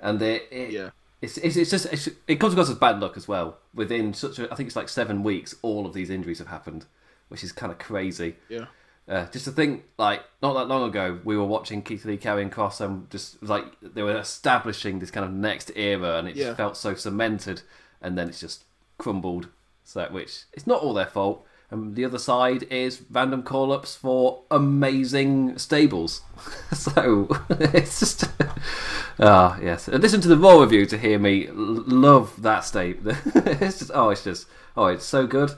[0.00, 0.90] and it, it yeah.
[1.20, 3.58] It's, it's, it's just it's, it comes across as bad luck as well.
[3.74, 6.86] Within such a, I think it's like seven weeks, all of these injuries have happened,
[7.28, 8.36] which is kind of crazy.
[8.48, 8.66] Yeah.
[9.08, 12.50] Uh, just to think, like not that long ago, we were watching Keith Lee Karrion
[12.50, 16.46] Kross, and just like they were establishing this kind of next era, and it Yeah.
[16.48, 17.62] just felt so cemented,
[18.02, 18.64] and then it's just
[18.98, 19.48] crumbled.
[19.84, 21.44] So, which it's not all their fault.
[21.70, 26.22] And the other side is random call ups for amazing stables.
[26.72, 28.24] so it's just
[29.18, 29.88] ah yes.
[29.88, 33.12] And listen to the raw review to hear me l- love that stable.
[33.34, 35.50] it's just oh, it's just oh, it's so good.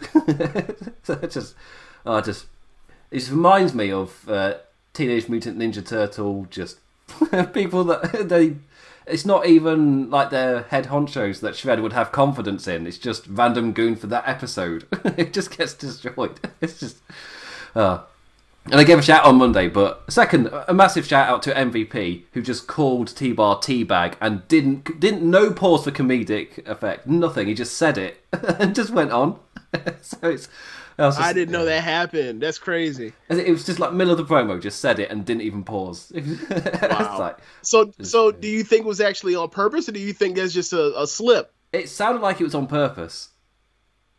[1.03, 1.55] so just
[2.07, 2.47] oh, just
[3.11, 4.55] it reminds me of uh,
[4.93, 6.47] Teenage Mutant Ninja Turtle.
[6.51, 6.79] Just
[7.53, 8.57] people that they.
[9.07, 12.87] It's not even like their head honchos that Shred would have confidence in.
[12.87, 14.87] It's just random goon for that episode.
[15.17, 16.39] it just gets destroyed.
[16.61, 16.99] It's just.
[17.75, 18.03] Uh.
[18.67, 22.25] And I gave a shout on Monday, but second, a massive shout out to MVP
[22.33, 27.49] who just called T Bar Teabag and didn't didn't no pause for comedic effect, nothing.
[27.49, 29.41] He just said it and just went on.
[30.03, 30.49] so it's.
[31.07, 32.43] I, just- I didn't know that happened.
[32.43, 33.13] That's crazy.
[33.29, 36.13] it was just like middle of the promo, just said it and didn't even pause.
[36.83, 37.17] Wow.
[37.19, 40.37] like, So, so do you think it was actually on purpose, or do you think
[40.37, 41.53] that's just a, a slip?
[41.73, 43.29] it sounded like it was on purpose.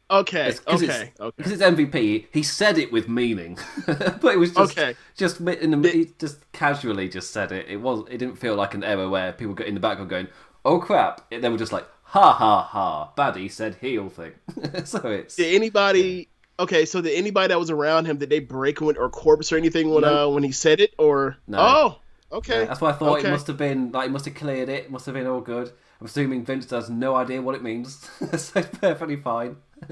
[0.10, 1.34] Okay, It's- okay, it's, okay.
[1.38, 4.94] Because it's MVP, he said it with meaning, but it was just Okay.
[5.16, 7.68] just in the he just casually just said it.
[7.70, 10.28] It was it didn't feel like an error where people got in the background going,
[10.66, 14.34] "Oh crap!" They were just like, "Ha ha ha!" Baddie said heel thing.
[14.84, 16.28] so it's Did anybody?
[16.62, 19.90] Okay, so did anybody that was around him did they break or corpse or anything
[19.90, 20.30] when No.
[20.30, 21.36] uh, when he said it or?
[21.48, 21.58] No.
[21.60, 22.66] Oh, okay.
[22.66, 23.30] that's why I thought okay.
[23.30, 24.86] it must have been like it must have cleared it.
[24.86, 25.72] It must have been all good.
[26.00, 29.58] I'm assuming Vince has no idea what it means, so it's perfectly fine.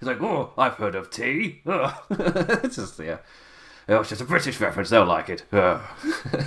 [0.00, 2.04] He's like, "Oh, I've heard of tea." Oh.
[2.10, 3.18] it's just yeah.
[3.88, 4.90] Oh, it's just a British reference.
[4.90, 5.44] They'll like it.
[5.52, 5.80] Oh.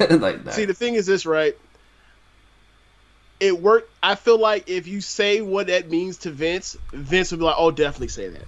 [0.09, 0.51] like, no.
[0.51, 1.57] See, the thing is this, right?
[3.39, 3.89] It worked.
[4.03, 7.55] I feel like if you say what that means to Vince, Vince would be like,
[7.57, 8.43] "Oh, definitely say that."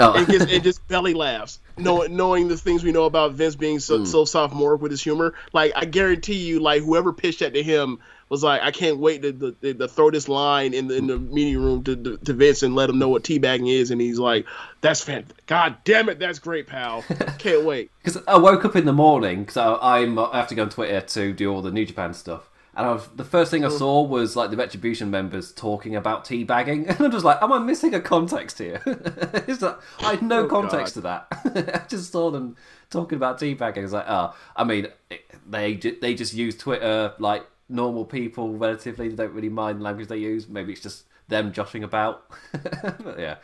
[0.00, 0.14] Oh.
[0.14, 3.78] and just, and just belly laughs, knowing knowing the things we know about Vince being
[3.78, 4.06] so, mm.
[4.06, 5.34] so sophomoric with his humor.
[5.52, 9.22] Like I guarantee you, like whoever pitched that to him was like, I can't wait
[9.22, 12.32] to, to, to throw this line in the in the meeting room to, to, to
[12.32, 14.46] Vince and let him know what teabagging is, and he's like,
[14.80, 15.46] "That's fantastic!
[15.46, 17.04] God damn it, that's great, pal!
[17.38, 20.62] Can't wait." Because I woke up in the morning because I'm I have to go
[20.62, 22.48] on Twitter to do all the New Japan stuff,
[22.80, 26.24] And I was, the first thing I saw was like the Retribution members talking about
[26.24, 28.80] teabagging, and I'm just like, am I missing a context here?
[28.86, 31.26] it's like, I had no Oh, context to that.
[31.44, 32.56] I just saw them
[32.88, 33.80] talking about teabagging.
[33.80, 38.56] I was like, oh, I mean, it, they they just use Twitter like normal people
[38.56, 39.10] relatively.
[39.10, 40.48] They don't really mind the language they use.
[40.48, 42.30] Maybe it's just them joshing about.
[42.52, 43.36] but yeah.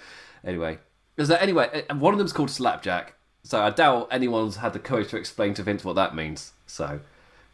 [0.46, 0.78] Anyway,
[1.18, 1.84] is there anyway?
[1.94, 5.62] One of them's called Slapjack, so I doubt anyone's had the courage to explain to
[5.62, 6.54] Vince what that means.
[6.66, 7.00] So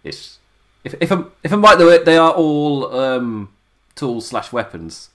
[0.04, 0.38] it's
[0.84, 3.50] if if I'm if I'm right though, they are all um,
[3.94, 5.10] tools slash weapons.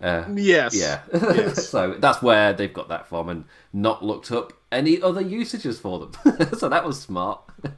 [0.00, 0.74] Uh, Yes.
[0.74, 1.00] yeah.
[1.12, 1.68] Yes.
[1.74, 5.98] so that's where they've got that from, and not looked up any other usages for
[6.00, 6.12] them.
[6.58, 7.40] so that was smart.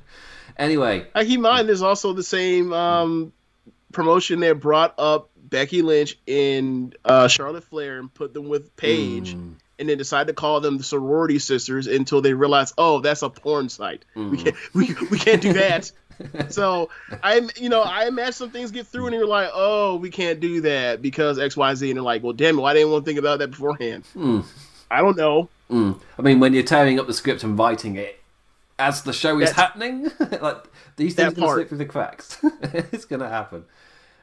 [0.56, 3.32] anyway, I keep in mind there's also the same um,
[3.92, 9.34] promotion that brought up Becky Lynch and uh, Charlotte Flair and put them with Paige,
[9.34, 9.54] Mm.
[9.78, 13.28] and then decided to call them the sorority sisters until they realized, oh, that's a
[13.28, 14.04] porn site.
[14.16, 14.30] Mm.
[14.30, 15.92] We can't we, we can't do that.
[16.48, 16.90] so
[17.22, 20.40] I you know I imagine some things get through and you're like, oh, we can't
[20.40, 23.04] do that because X Y Z, and they're like, well, damn it, why didn't want
[23.04, 24.04] to think about that beforehand?
[24.90, 25.48] I don't know.
[25.70, 26.00] Mm.
[26.18, 28.20] I mean, when you're tearing up the script and writing it
[28.78, 30.64] as the show is That's- happening, like
[30.96, 31.54] these things part.
[31.54, 32.38] slip through the cracks.
[32.62, 33.64] it's going to happen.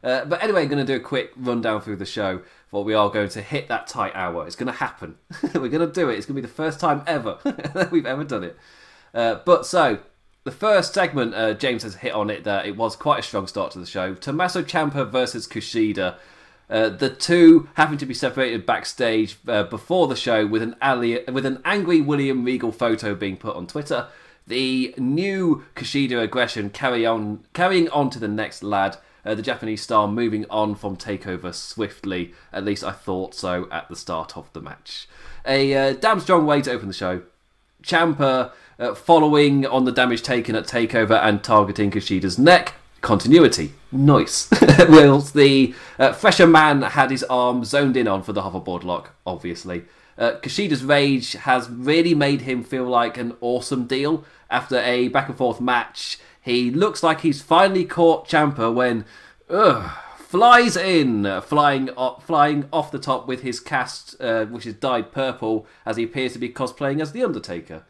[0.03, 2.41] Uh, but anyway, I'm going to do a quick rundown through the show.
[2.69, 4.47] For we are going to hit that tight hour.
[4.47, 5.17] It's going to happen.
[5.53, 6.17] We're going to do it.
[6.17, 8.57] It's going to be the first time ever that we've ever done it.
[9.13, 9.99] Uh, but so
[10.43, 13.47] the first segment, uh, James has hit on it that it was quite a strong
[13.47, 14.15] start to the show.
[14.15, 16.15] Tommaso Ciampa versus Kushida.
[16.69, 21.23] Uh, the two having to be separated backstage uh, before the show with an ali-
[21.25, 24.07] with an angry William Regal photo being put on Twitter.
[24.47, 28.97] The new Kushida aggression carry on carrying on to the next lad.
[29.23, 32.33] Uh, the Japanese star moving on from Takeover swiftly.
[32.51, 35.07] At least I thought so at the start of the match.
[35.45, 37.21] A uh, damn strong way to open the show.
[37.83, 38.51] Ciampa
[38.81, 42.73] uh, following on the damage taken at Takeover and targeting Kushida's neck.
[43.01, 43.73] Continuity.
[43.91, 44.49] Nice.
[44.89, 49.15] Whilst the uh, fresher man had his arm zoned in on for the hoverboard lock,
[49.25, 49.83] obviously.
[50.17, 54.25] Uh, Kushida's rage has really made him feel like an awesome deal.
[54.49, 59.05] After a back and forth match, he looks like he's finally caught Ciampa when
[59.49, 64.73] ugh, flies in, flying off, flying off the top with his cast, uh, which is
[64.75, 67.83] dyed purple, as he appears to be cosplaying as the Undertaker.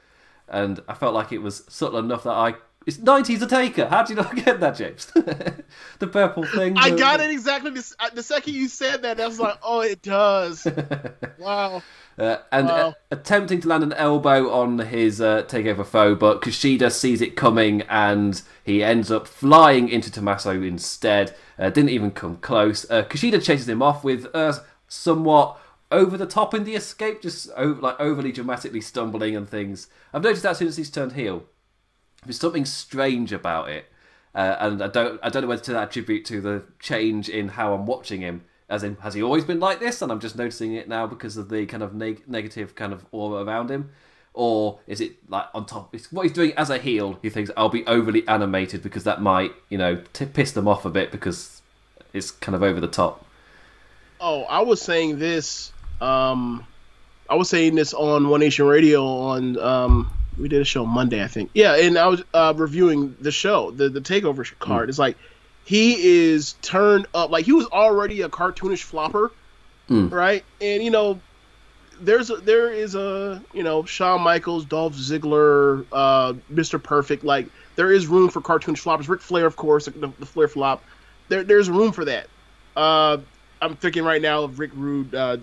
[0.52, 2.54] And I felt like it was subtle enough that I.
[2.86, 3.86] It's 90s a Taker.
[3.88, 5.06] How did you not get that, James?
[6.00, 6.78] the purple thing.
[6.78, 9.20] I the- got it exactly the, uh, the second you said that.
[9.22, 10.68] I was like, oh, it does.
[11.40, 11.82] wow.
[12.18, 12.90] Uh, and Wow.
[12.90, 17.36] uh, attempting to land an elbow on his uh, takeover foe, but Kushida sees it
[17.36, 21.36] coming and he ends up flying into Tommaso instead.
[21.58, 22.90] Uh, didn't even come close.
[22.90, 24.26] Uh, Kushida chases him off with
[24.88, 25.61] somewhat
[25.92, 29.88] over the top in the escape, just over, like overly dramatically stumbling and things.
[30.14, 31.44] I've noticed that as soon as he's turned heel,
[32.26, 33.86] there's something strange about it,
[34.34, 37.74] uh, and I don't I don't know whether to attribute to the change in how
[37.74, 38.44] I'm watching him.
[38.70, 41.36] As in, has he always been like this, and I'm just noticing it now because
[41.36, 43.90] of the kind of neg- negative kind of aura around him,
[44.34, 45.94] or is it like on top?
[45.94, 47.20] It's what he's doing as a heel.
[47.22, 50.86] He thinks I'll be overly animated because that might you know t- piss them off
[50.86, 51.62] a bit because
[52.14, 53.26] it's kind of over the top.
[54.20, 55.72] Oh, I was saying this.
[56.02, 56.66] Um,
[57.30, 59.58] I was saying this on One Nation Radio on.
[59.60, 61.52] Um, we did a show Monday, I think.
[61.54, 64.90] Yeah, and I was uh, reviewing the show, the the Takeover card.
[64.90, 65.18] It's like
[65.66, 67.30] he is turned up.
[67.30, 69.32] Like he was already a cartoonish flopper,
[69.90, 70.12] Mm.
[70.12, 70.44] right?
[70.62, 71.20] And you know,
[72.00, 76.82] there's a, there is a you know Shawn Michaels, Dolph Ziggler, uh, Mr.
[76.82, 77.24] Perfect.
[77.24, 79.08] Like there is room for cartoonish floppers.
[79.10, 80.84] Ric Flair, of course, the, the Flair flop.
[81.30, 82.28] There there's room for that.
[82.76, 83.18] Uh,
[83.62, 85.38] I'm thinking right now of Rick Rude uh,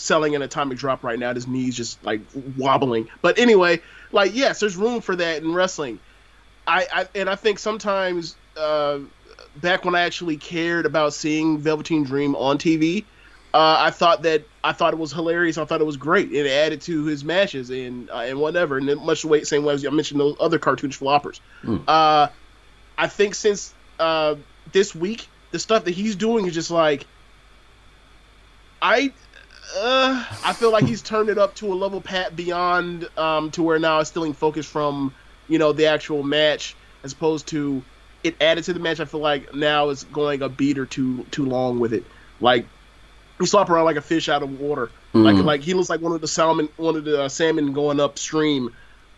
[0.00, 1.34] selling an atomic drop right now.
[1.34, 2.20] His knees just like
[2.56, 3.08] wobbling.
[3.22, 3.80] But anyway,
[4.12, 5.98] like yes, there's room for that in wrestling.
[6.66, 8.98] I, I and I think sometimes uh,
[9.56, 13.04] back when I actually cared about seeing Velveteen Dream on TV,
[13.52, 15.58] uh, I thought that I thought it was hilarious.
[15.58, 16.32] I thought it was great.
[16.32, 18.78] It added to his matches and uh, and whatever.
[18.78, 21.40] And then much the way same way as I mentioned those other cartoonish floppers.
[21.88, 22.28] Uh,
[22.96, 24.36] I think since uh,
[24.72, 27.06] this week, the stuff that he's doing is just like
[28.80, 29.12] I.
[29.76, 33.62] Uh, I feel like he's turned it up to a level pat beyond um, to
[33.62, 35.14] where now it's stealing focus from
[35.48, 37.86] you know the actual match as opposed to
[38.22, 39.00] it added to the match.
[39.00, 42.08] I feel like now it's going a beat or two too long with it.
[42.40, 42.70] Like
[43.40, 44.92] he slop around like a fish out of water.
[45.22, 45.44] Like Mm.
[45.44, 48.70] like he looks like one of the salmon, one of the uh, salmon going upstream,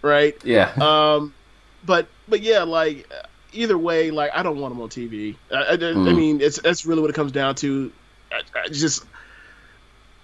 [0.03, 0.35] right?
[0.45, 0.73] Yeah.
[0.81, 1.37] Um,
[1.83, 3.11] but but yeah, like
[3.53, 5.41] either way, like I don't want him on TV.
[5.53, 6.15] I, I, I Mm.
[6.15, 7.93] mean, it's that's really what it comes down to.
[8.33, 9.05] I, I just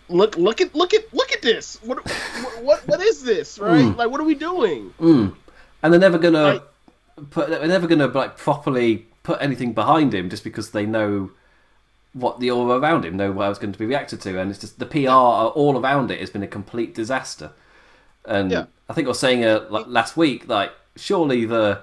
[0.08, 1.78] look look at look at look at this.
[1.82, 3.58] What what what, what is this?
[3.58, 3.82] Right?
[3.84, 3.96] Mm.
[3.96, 4.92] Like what are we doing?
[5.00, 5.34] Mm.
[5.82, 6.62] And they're never gonna Like-
[7.30, 7.48] put.
[7.50, 11.30] They're never gonna like properly put anything behind him just because they know
[12.14, 14.58] what the aura around him know how it's going to be reacted to, and it's
[14.58, 17.50] just the PR all around it has been a complete disaster.
[18.24, 18.64] And Yeah.
[18.88, 21.82] I think I was saying uh, like, last week, like surely the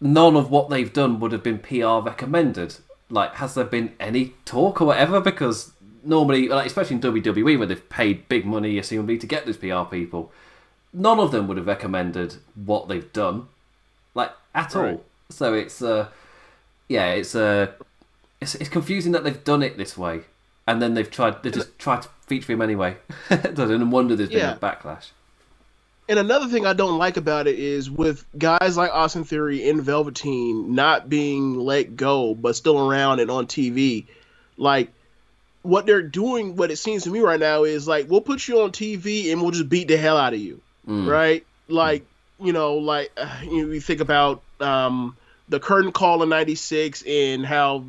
[0.00, 2.76] none of what they've done would have been PR recommended.
[3.10, 5.20] Like, has there been any talk or whatever?
[5.20, 5.72] Because
[6.08, 9.82] normally, like, especially in WWE, where they've paid big money, assumably, to get those PR
[9.82, 10.32] people,
[10.92, 13.46] none of them would have recommended what they've done,
[14.14, 14.94] like at Right.
[14.94, 15.04] all.
[15.30, 16.08] So it's uh,
[16.88, 17.72] yeah, it's uh,
[18.40, 20.22] it's, it's confusing that they've done it this way,
[20.66, 22.96] and then they've tried they just tried to feature him anyway.
[23.30, 24.54] and wonder there's been Yeah.
[24.54, 25.10] a backlash.
[26.10, 29.82] And another thing I don't like about it is with guys like Austin Theory and
[29.82, 34.06] Velveteen not being let go, but still around and on TV,
[34.56, 34.88] like
[35.68, 38.62] what they're doing, what it seems to me right now is like we'll put you
[38.62, 40.60] on TV and we'll just beat the hell out of you,
[41.06, 41.44] right?
[41.68, 42.04] Like
[42.40, 45.16] you know, like uh, you, know, you think about um,
[45.48, 47.84] the curtain call in '96 and how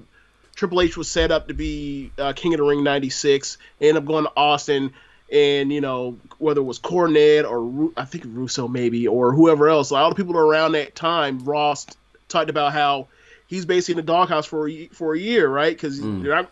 [0.55, 4.05] Triple H was set up to be uh, King of the Ring '96, ended up
[4.05, 4.91] going to Austin,
[5.31, 9.69] and you know whether it was Cornette or Ru- I think Russo maybe or whoever
[9.69, 11.87] else, a lot of people around that time, Ross
[12.27, 13.07] talked about how
[13.47, 15.75] he's basically in the doghouse for a, for a year, right?
[15.75, 16.51] Because not,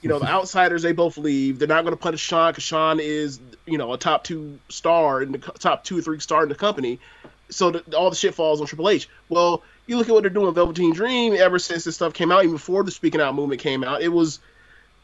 [0.00, 1.58] you know, the outsiders they both leave.
[1.58, 5.22] They're not going to punish Shawn because Shawn is you know a top two star
[5.22, 7.00] in the top two or three star in the company.
[7.50, 9.08] So the, all the shit falls on Triple H.
[9.28, 12.30] Well, you look at what they're doing with Velveteen Dream ever since this stuff came
[12.30, 14.02] out, even before the Speaking Out movement came out.
[14.02, 14.38] It was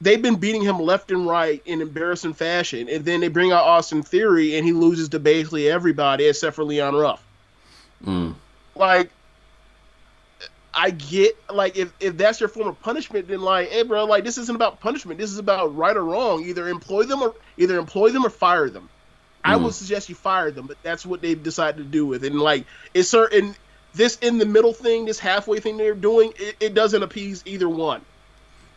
[0.01, 3.65] they've been beating him left and right in embarrassing fashion, and then they bring out
[3.65, 7.25] Austin Theory, and he loses to basically everybody except for Leon Ruff.
[8.05, 8.35] Mm.
[8.77, 9.11] Like,
[10.77, 14.25] I get like if if that's your form of punishment, then like, hey, bro, like
[14.25, 15.19] this isn't about punishment.
[15.19, 16.45] This is about right or wrong.
[16.45, 18.89] Either employ them or either employ them or fire them.
[19.45, 19.65] I hmm.
[19.65, 22.33] would suggest you fire them, but that's what they've decided to do with it.
[22.33, 23.55] And like, it's certain
[23.95, 27.69] this in the middle thing, this halfway thing they're doing, it, it doesn't appease either
[27.69, 28.01] one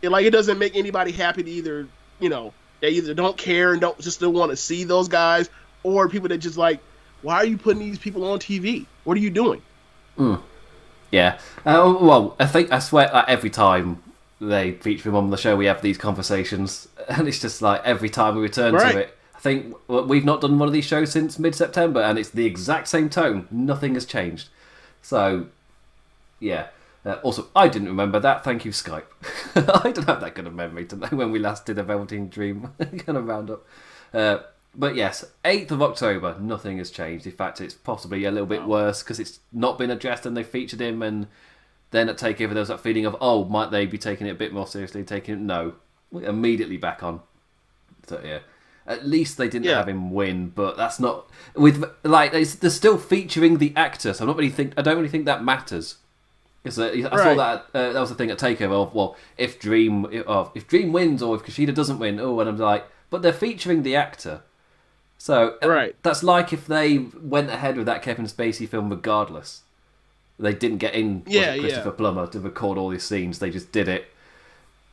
[0.02, 1.88] it like it doesn't make anybody happy to either
[2.20, 5.50] you know they either don't care and don't just don't want to see those guys
[5.84, 6.80] or people that just like
[7.22, 9.62] why are you putting these people on tv what are you doing
[10.16, 10.36] hmm.
[11.12, 11.40] Yeah.
[11.66, 14.02] Uh, well, I think I swear like every time
[14.40, 18.10] they feature him on the show, we have these conversations, and it's just like every
[18.10, 18.92] time we return Right.
[18.92, 19.18] to it.
[19.36, 22.88] I think we've not done one of these shows since mid-September, and it's the exact
[22.88, 23.48] same tone.
[23.52, 24.50] Nothing has changed.
[25.04, 25.46] So,
[26.40, 26.68] yeah.
[27.06, 28.44] Uh, also, I didn't remember that.
[28.44, 29.04] Thank you, Skype.
[29.56, 32.30] I don't have that good of memory to know when we last did a Velveteen
[32.30, 33.64] Dream kind of roundup.
[34.14, 34.40] Uh,
[34.78, 37.26] but yes, 8th of October, nothing has changed.
[37.26, 40.44] In fact, it's possibly a little bit worse because it's not been addressed and they
[40.44, 41.02] featured him.
[41.02, 41.28] And
[41.92, 44.36] then at TakeOver, there was that feeling of, oh, might they be taking it a
[44.36, 45.04] bit more seriously?
[45.04, 45.74] Taking it, no.
[46.12, 47.22] We're immediately back on.
[48.08, 48.40] So, yeah.
[48.86, 49.78] At least they didn't Yeah.
[49.78, 54.14] have him win, but that's not with like they're still featuring the actor.
[54.14, 55.96] So I'm not really think I don't really think that matters.
[56.66, 57.36] Uh, I saw Right.
[57.38, 58.84] that uh, that was the thing at Takeover.
[58.84, 62.48] Of, well, if Dream if, if Dream wins or if Kushida doesn't win, oh, and
[62.50, 64.42] I'm like, but they're featuring the actor.
[65.18, 65.96] So uh, Right.
[66.04, 69.62] that's like if they went ahead with that Kevin Spacey film regardless.
[70.40, 71.96] They didn't get in Yeah, Christopher yeah.
[71.96, 73.40] Plummer to record all these scenes.
[73.40, 74.06] They just did it.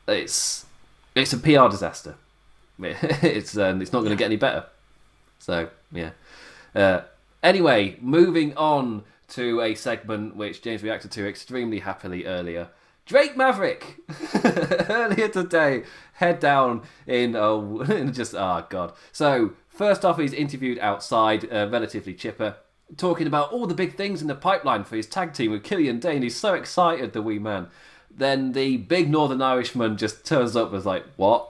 [0.07, 0.65] It's
[1.13, 2.15] it's a PR disaster.
[2.79, 4.65] it's um, it's not going to get any better.
[5.39, 6.11] So yeah.
[6.73, 7.01] Uh,
[7.43, 12.69] anyway, moving on to a segment which James reacted to extremely happily earlier.
[13.05, 13.97] Drake Maverick
[14.89, 15.83] earlier today,
[16.13, 18.93] head down in oh in just ah god.
[19.11, 22.55] So first off, he's interviewed outside, uh, relatively chipper,
[22.97, 25.99] talking about all the big things in the pipeline for his tag team with Killian
[25.99, 26.21] Dain.
[26.21, 27.67] He's so excited, the wee man.
[28.09, 31.49] Then the big Northern Irishman just turns up and was like, "What?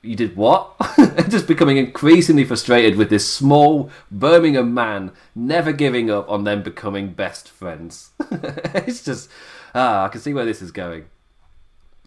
[0.00, 0.74] You did what?
[1.28, 7.12] just becoming increasingly frustrated with this small Birmingham man never giving up on them becoming
[7.12, 8.10] best friends.
[8.30, 9.28] it's just,
[9.74, 11.06] ah, I can see where this is going.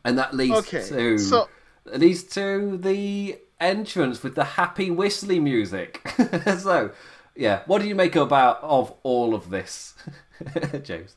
[0.05, 1.49] And that leads Okay, to so-
[1.85, 6.01] leads to the entrance with the happy whistly music.
[6.59, 6.91] so,
[7.35, 9.93] yeah, what do you make about of all of this,
[10.83, 11.15] James?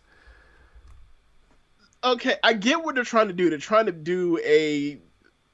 [2.04, 4.98] okay i get what they're trying to do they're trying to do a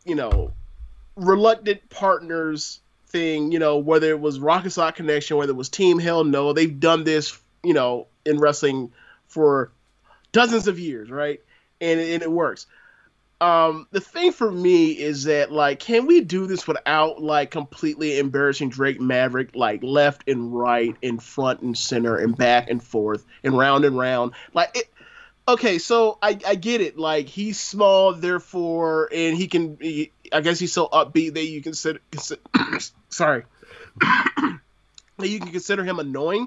[0.05, 0.53] you know
[1.17, 5.69] reluctant partners thing you know whether it was Rock 'n' Sock Connection whether it was
[5.69, 8.93] team hell no they've done this you know in wrestling
[9.29, 9.71] for
[10.33, 11.41] dozens of years right
[11.81, 12.67] and, and it works
[13.41, 18.19] um the thing for me is that like can we do this without like completely
[18.19, 23.25] embarrassing drake maverick like left and right and front and center and back and forth
[23.43, 24.33] and round and round?
[24.53, 24.91] Like it
[25.49, 26.99] okay so i i get it.
[26.99, 31.63] Like he's small therefore and he can he, i guess he's so upbeat that you
[31.63, 32.43] consider, consider
[33.09, 33.45] sorry
[34.01, 34.61] that
[35.29, 36.47] you can consider him annoying.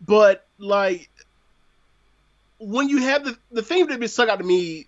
[0.00, 1.08] But like
[2.58, 4.86] when you have the the thing that been stuck out to me,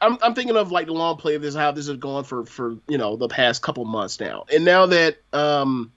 [0.00, 2.44] I'm, I'm thinking of like the long play of this, how this has gone for
[2.44, 5.92] for you know the past couple months now, and now that um,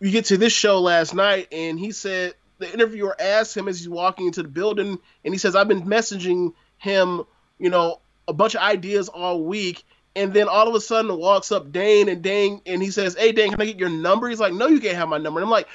[0.00, 3.78] you get to this show last night, and he said the interviewer asked him as
[3.78, 7.22] he's walking into the building, and he says, "I've been messaging him,
[7.58, 9.84] you know, a bunch of ideas all week."
[10.14, 13.32] And then all of a sudden walks up Dain and Dain and he says, Hey
[13.32, 14.28] Dain, can I get your number?
[14.28, 15.40] He's like, No, you can't have my number.
[15.40, 15.66] And I'm like,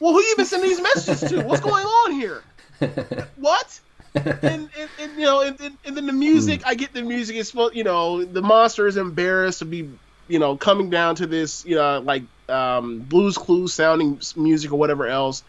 [0.00, 1.44] Well, who you been sending these messages to?
[1.44, 2.42] What's going on here?
[3.36, 3.80] what?
[4.14, 4.70] and, and,
[5.00, 6.62] and, you know, and, and, and then the music.
[6.66, 9.90] I get the music is you know the monster is embarrassed to be
[10.28, 14.78] you know coming down to this you know like um, Blues Clues sounding music or
[14.78, 15.42] whatever else.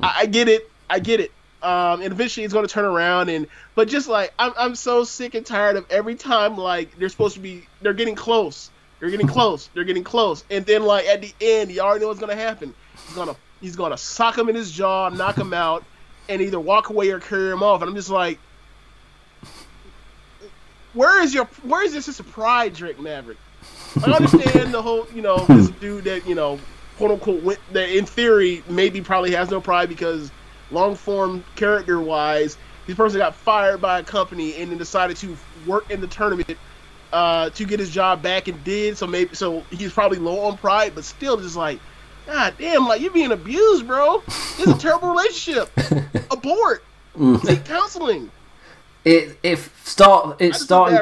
[0.00, 0.70] I, I get it.
[0.88, 1.32] I get it.
[1.62, 5.04] Um, and eventually it's going to turn around and but just like I'm, I'm so
[5.04, 8.70] sick and tired of every time like they're supposed to be they're getting close
[9.00, 12.08] they're getting close they're getting close and then like at the end you already know
[12.08, 12.74] what's going to happen
[13.06, 15.84] he's gonna he's gonna sock him in his jaw knock him out
[16.28, 17.82] and either walk away or carry him off.
[17.82, 18.38] And I'm just like,
[20.94, 23.38] where is your where is this sense of pride, Drake Maverick?
[24.04, 26.58] I understand the whole, you know, this dude that you know,
[26.96, 30.30] quote unquote, went, that in theory maybe probably has no pride because
[30.70, 32.56] long form character wise,
[32.86, 36.56] this person got fired by a company and then decided to work in the tournament
[37.12, 38.96] uh, to get his job back and did.
[38.96, 41.80] So maybe so he's probably low on pride, but still just like
[42.26, 44.22] God damn, like you're being abused, bro.
[44.26, 45.70] It's a terrible relationship.
[46.30, 46.82] Abort.
[47.16, 47.42] Mm.
[47.42, 48.30] Take counseling.
[49.04, 50.98] It if start it's starting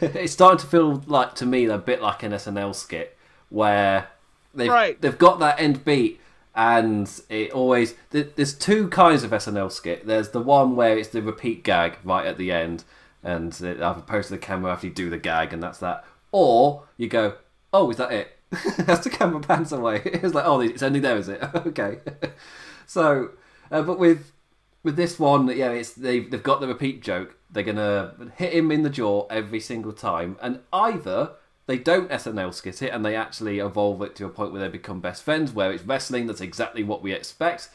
[0.00, 3.16] it's starting to feel like to me a bit like an SNL skit
[3.50, 4.08] where
[4.54, 5.00] they've right.
[5.00, 6.18] they've got that end beat
[6.54, 10.06] and it always there's two kinds of SNL skit.
[10.06, 12.84] There's the one where it's the repeat gag right at the end
[13.22, 16.04] and it either post to the camera after you do the gag and that's that,
[16.32, 17.34] or you go,
[17.72, 18.38] oh, is that it?
[18.86, 21.42] As the camera pans away, it's like, oh, it's only there, is it?
[21.54, 21.98] okay.
[22.86, 23.30] so,
[23.70, 24.32] uh, but with
[24.82, 27.36] with this one, yeah, it's they've they've got the repeat joke.
[27.50, 31.32] They're gonna hit him in the jaw every single time, and either
[31.66, 34.68] they don't SNL skit it and they actually evolve it to a point where they
[34.68, 36.26] become best friends, where it's wrestling.
[36.26, 37.70] That's exactly what we expect.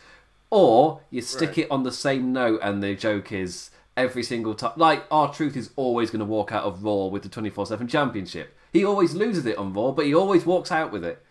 [0.50, 1.58] Or you stick right.
[1.60, 4.74] it on the same note, and the joke is every single time.
[4.76, 7.88] Like R-Truth is always going to walk out of Raw with the twenty four seven
[7.88, 8.57] championship.
[8.72, 11.24] He always loses it on Raw, but he always walks out with it.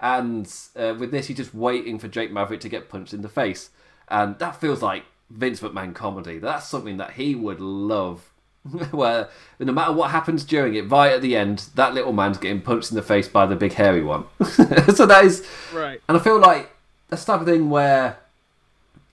[0.00, 3.28] And uh, with this, he's just waiting for Jake Maverick to get punched in the
[3.28, 3.70] face,
[4.08, 6.38] and that feels like Vince McMahon comedy.
[6.38, 8.30] That's something that he would love.
[8.92, 9.28] Where
[9.58, 12.90] no matter what happens during it, right at the end, that little man's getting punched
[12.90, 14.24] in the face by the big hairy one.
[14.42, 16.00] so that is right.
[16.08, 16.70] And I feel like
[17.08, 18.18] that's the type of thing where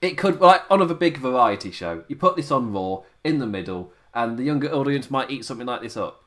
[0.00, 2.02] it could like on a big variety show.
[2.08, 5.66] You put this on Raw in the middle, and the younger audience might eat something
[5.66, 6.24] like this up.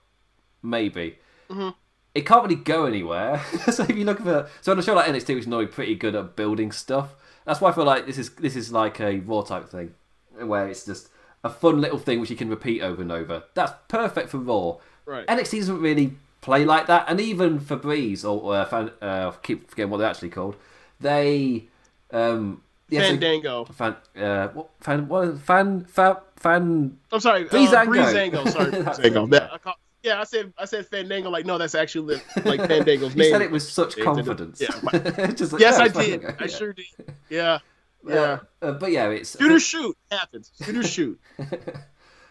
[0.64, 1.18] Maybe.
[1.50, 1.70] Mm-hmm.
[2.14, 3.44] It can't really go anywhere.
[3.72, 5.96] so if you look for so on a show like NXT, which is normally pretty
[5.96, 7.16] good at building stuff,
[7.46, 9.94] that's why I feel like this is this is like a Raw type thing,
[10.38, 11.10] where it's just
[11.44, 13.44] a fun little thing which you can repeat over and over.
[13.54, 14.78] That's perfect for Raw.
[15.06, 15.28] Right.
[15.28, 19.70] NXT doesn't really play like that, and even for Breeze or uh, fan, uh, keep
[19.70, 20.56] forgetting what they're actually called.
[21.02, 21.68] They
[22.12, 23.66] um, Yes, Fandango.
[23.66, 26.98] Fan, uh, what, fan, what, fan, fan, fan.
[27.12, 27.74] I'm sorry, Breezango.
[27.74, 28.50] Uh, Breezango.
[28.50, 29.76] Sorry, Breezango.
[30.06, 31.32] Yeah, I said, I said Fandango.
[31.32, 33.26] Like, no, that's actually like Fandango's name.
[33.26, 34.62] You said it with such confidence.
[34.62, 35.32] Yeah.
[35.32, 36.22] Just, yes, I did.
[36.22, 36.36] Yeah.
[36.40, 36.86] I sure did.
[37.30, 37.60] Yeah.
[38.08, 38.42] Yeah.
[38.62, 40.52] Uh, but yeah, it's shoot or shoot happens.
[40.64, 41.20] Shoot or shoot.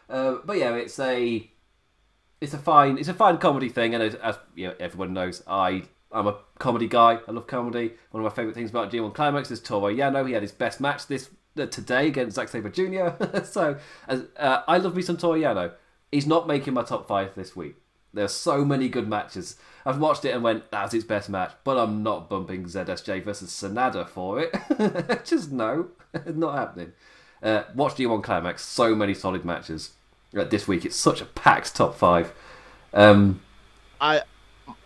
[0.08, 1.50] uh, but yeah, it's a
[2.40, 5.42] it's a fine it's a fine comedy thing, and as, as you know, everyone knows,
[5.48, 7.18] I I'm a comedy guy.
[7.26, 7.94] I love comedy.
[8.12, 10.24] One of my favourite things about G1 Climax is Toru Yano.
[10.24, 13.42] He had his best match this uh, today against Zack Sabre Jr.
[13.42, 13.76] so
[14.08, 15.72] uh, I love me some Toru Yano.
[16.14, 17.74] He's not making my top five this week.
[18.12, 19.56] There are so many good matches.
[19.84, 23.50] I've watched it and went, that's his best match, but I'm not bumping ZSJ versus
[23.50, 25.24] Sanada for it.
[25.24, 25.88] Just no,
[26.26, 26.92] not happening.
[27.42, 28.64] Uh, watch G1 Climax.
[28.64, 29.94] So many solid matches
[30.38, 30.84] uh, this week.
[30.84, 32.32] It's such a packed top five.
[32.92, 33.40] Um,
[34.00, 34.22] I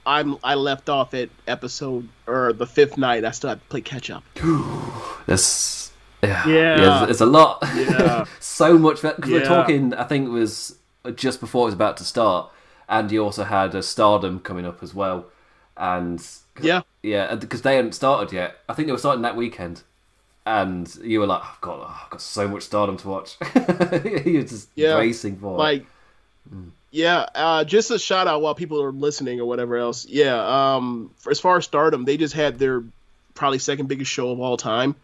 [0.06, 3.26] I'm I left off at episode or the fifth night.
[3.26, 4.24] I still have to play catch up.
[5.26, 7.58] This yeah, yeah, yeah it's, a lot.
[7.76, 8.24] Yeah.
[8.40, 9.36] so much because yeah.
[9.36, 9.92] we're talking.
[9.92, 10.78] I think it was
[11.16, 12.50] just before it was about to start,
[12.88, 15.26] and you also had a Stardom coming up as well,
[15.76, 16.24] and
[16.60, 18.56] yeah, yeah, because they hadn't started yet.
[18.68, 19.82] I think they were starting that weekend,
[20.46, 23.36] and you were like, "I've got, oh, I've got so much Stardom to watch."
[24.24, 24.96] You're just yeah.
[24.96, 25.58] racing for it.
[25.58, 25.86] like.
[26.52, 26.70] Mm.
[26.90, 30.06] Yeah, uh, just a shout out while people are listening or whatever else.
[30.06, 32.82] Yeah, um, as far as Stardom, they just had their
[33.34, 34.96] probably second biggest show of all time,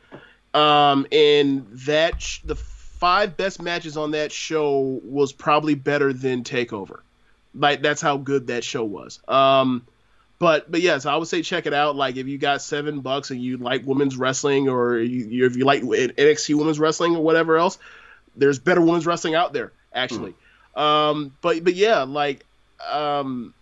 [0.54, 2.56] um, and that sh- the
[3.04, 7.00] five best matches on that show was probably better than Takeover.
[7.54, 9.20] Like that's how good that show was.
[9.28, 9.84] Um,
[10.38, 11.96] but but yes, I would say check it out.
[11.96, 15.54] Like if you got seven bucks and you like women's wrestling, or you, you, if
[15.54, 17.76] you like NXT women's wrestling or whatever else,
[18.36, 20.34] there's better women's wrestling out there actually.
[20.74, 20.80] Mm.
[20.80, 22.46] Um, but but yeah, like
[22.90, 23.52] um,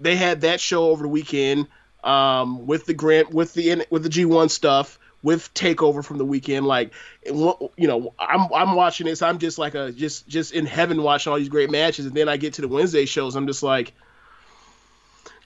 [0.00, 1.68] they had that show over the weekend
[2.02, 6.66] um, with the grant with the with the G1 stuff with takeover from the weekend
[6.66, 6.92] like
[7.24, 11.32] you know i'm i'm watching this i'm just like a just just in heaven watching
[11.32, 13.92] all these great matches and then i get to the wednesday shows i'm just like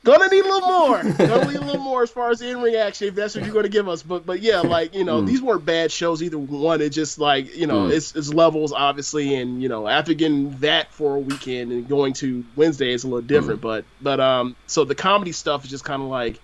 [0.06, 1.02] Gonna need a little more.
[1.18, 3.68] Gonna need a little more as far as in reaction if that's what you're gonna
[3.68, 4.04] give us.
[4.04, 5.26] But but yeah, like you know, mm.
[5.26, 6.80] these weren't bad shows either one.
[6.80, 7.92] It's just like you know, mm.
[7.92, 12.12] it's, it's levels obviously, and you know, after getting that for a weekend and going
[12.14, 13.58] to Wednesday is a little different.
[13.58, 13.62] Mm.
[13.62, 16.40] But but um, so the comedy stuff is just kind of like.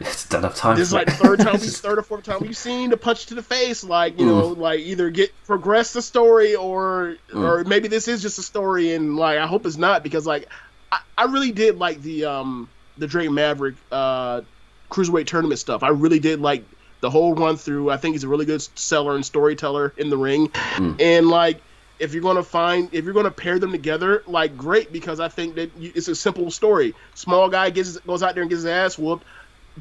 [0.00, 0.76] It's done up time.
[0.76, 3.26] This is like the third time, we, third or fourth time we've seen the punch
[3.26, 3.82] to the face.
[3.82, 4.58] Like you know, mm.
[4.58, 7.42] like either get progress the story or mm.
[7.42, 10.48] or maybe this is just a story, and like I hope it's not because like
[10.92, 14.42] I, I really did like the um the Drake Maverick uh,
[14.90, 15.82] cruiserweight tournament stuff.
[15.82, 16.64] I really did like
[17.00, 17.90] the whole run through.
[17.90, 21.00] I think he's a really good seller and storyteller in the ring, mm.
[21.00, 21.60] and like
[21.98, 25.56] if you're gonna find if you're gonna pair them together, like great because I think
[25.56, 26.94] that you, it's a simple story.
[27.14, 29.24] Small guy gets goes out there and gets his ass whooped.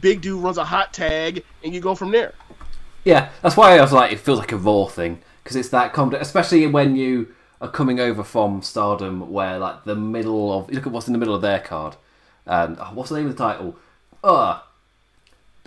[0.02, 2.34] Big dude runs a hot tag, and you go from there.
[3.04, 5.94] Yeah, that's why I was like, it feels like a raw thing because it's that
[5.94, 10.86] comedy, especially when you are coming over from Stardom, where like the middle of look
[10.86, 11.96] at what's in the middle of their card
[12.48, 13.76] and oh, what's the name of the title?
[14.24, 14.60] Uh,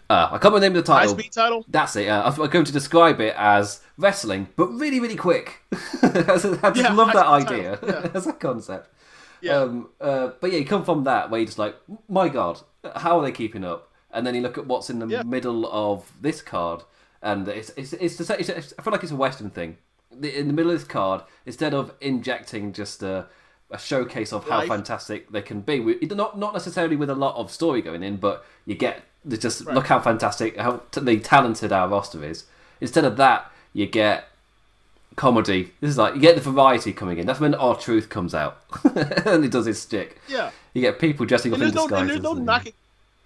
[0.09, 1.15] uh, I can't remember the name of the title.
[1.15, 1.65] High speed title.
[1.69, 2.09] That's it.
[2.09, 5.63] Uh, I'm going to describe it as wrestling, but really, really quick.
[6.03, 6.45] I just
[6.77, 8.11] yeah, love that idea yeah.
[8.15, 8.93] as a concept.
[9.41, 9.57] Yeah.
[9.59, 11.77] Um, uh, but yeah, you come from that where you're just like,
[12.09, 12.61] my God,
[12.97, 13.90] how are they keeping up?
[14.13, 15.23] And then you look at what's in the yeah.
[15.23, 16.83] middle of this card,
[17.23, 19.77] and it's it's it's, it's, it's, I feel like it's a Western thing.
[20.11, 23.27] In the middle of this card, instead of injecting just a
[23.71, 24.69] a showcase of how Life.
[24.69, 25.81] fantastic they can be.
[25.81, 29.65] We, not not necessarily with a lot of story going in, but you get just
[29.65, 29.75] right.
[29.75, 32.47] look how fantastic, how t- talented our roster is.
[32.81, 34.25] Instead of that, you get
[35.17, 35.73] comedy.
[35.81, 37.27] This is like you get the variety coming in.
[37.27, 38.63] That's when R-Truth comes out
[38.95, 40.19] and he does his stick.
[40.29, 42.17] Yeah, you get people dressing and up in no, disguises.
[42.17, 42.73] And there's no knocking,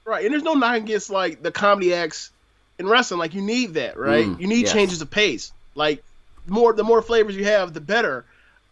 [0.05, 0.25] right?
[0.25, 2.31] And there's no knocking against like the comedy acts
[2.79, 3.19] in wrestling.
[3.19, 4.27] Like you need that, right?
[4.27, 4.73] Mm, you need yes.
[4.73, 5.53] changes of pace.
[5.75, 6.03] Like
[6.47, 8.25] more the more flavors you have, the better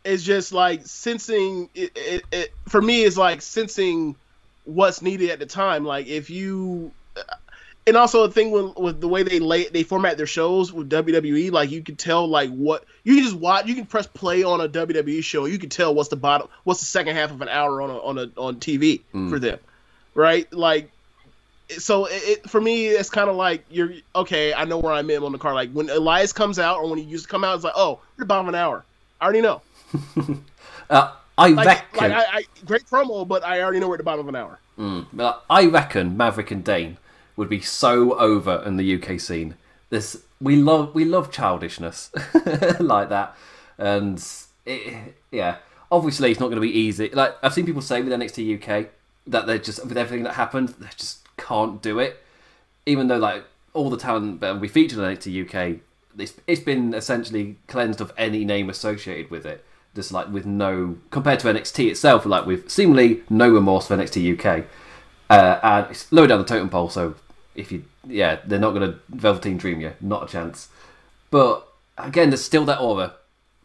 [0.05, 4.16] It's just like sensing it, it, it, for me is like sensing
[4.64, 6.93] what's needed at the time like if you
[7.85, 10.89] and also the thing with, with the way they lay they format their shows with
[10.89, 14.45] WWE like you can tell like what you can just watch you can press play
[14.45, 17.43] on a WWE show you can tell what's the bottom what's the second half of
[17.43, 19.28] an hour on a, on a on TV mm.
[19.28, 19.59] for them
[20.14, 20.91] right like
[21.81, 25.23] so it, for me it's kind of like you're okay I know where I'm in
[25.23, 27.55] on the car like when Elias comes out or when he used to come out
[27.55, 28.85] it's like oh we're about an hour
[29.20, 29.62] I already know
[30.91, 32.11] uh, I like, reckon.
[32.11, 34.37] Like I, I, great promo, but I already know we're at the bottom of an
[34.37, 34.59] hour.
[34.79, 36.99] Mm, I reckon Maverick and Dain
[37.37, 39.55] would be so over in the UK scene.
[39.91, 42.11] This we love we love childishness
[42.81, 43.37] like that,
[43.79, 44.23] and
[44.66, 45.57] it, yeah,
[45.91, 47.11] obviously it's not going to be easy.
[47.11, 48.89] Like I've seen people say with NXT UK
[49.27, 52.22] that they're just with everything that happened, they're just can't do it.
[52.86, 55.80] Even though like all the talent that we featured on NXT UK,
[56.18, 59.64] it's, it's been essentially cleansed of any name associated with it
[59.95, 64.38] just like with no compared to NXT itself, like with seemingly no remorse for NXT
[64.38, 64.64] UK,
[65.28, 66.88] uh, and it's lower down the totem pole.
[66.88, 67.14] So
[67.55, 70.68] if you, yeah, they're not to Velveteen Dream you, not a chance.
[71.30, 71.66] But
[71.99, 73.14] again, there's still that aura.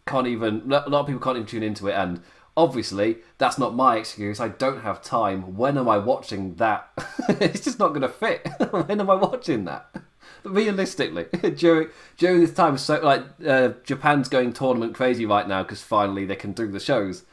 [0.05, 2.21] Can't even a lot of people can't even tune into it, and
[2.57, 4.41] obviously that's not my excuse.
[4.41, 5.55] I don't have time.
[5.55, 6.89] When am I watching that?
[7.29, 8.45] it's just not going to fit.
[8.71, 9.89] when am I watching that?
[10.43, 15.81] realistically, during during this time, so like uh, Japan's going tournament crazy right now because
[15.81, 17.23] finally they can do the shows,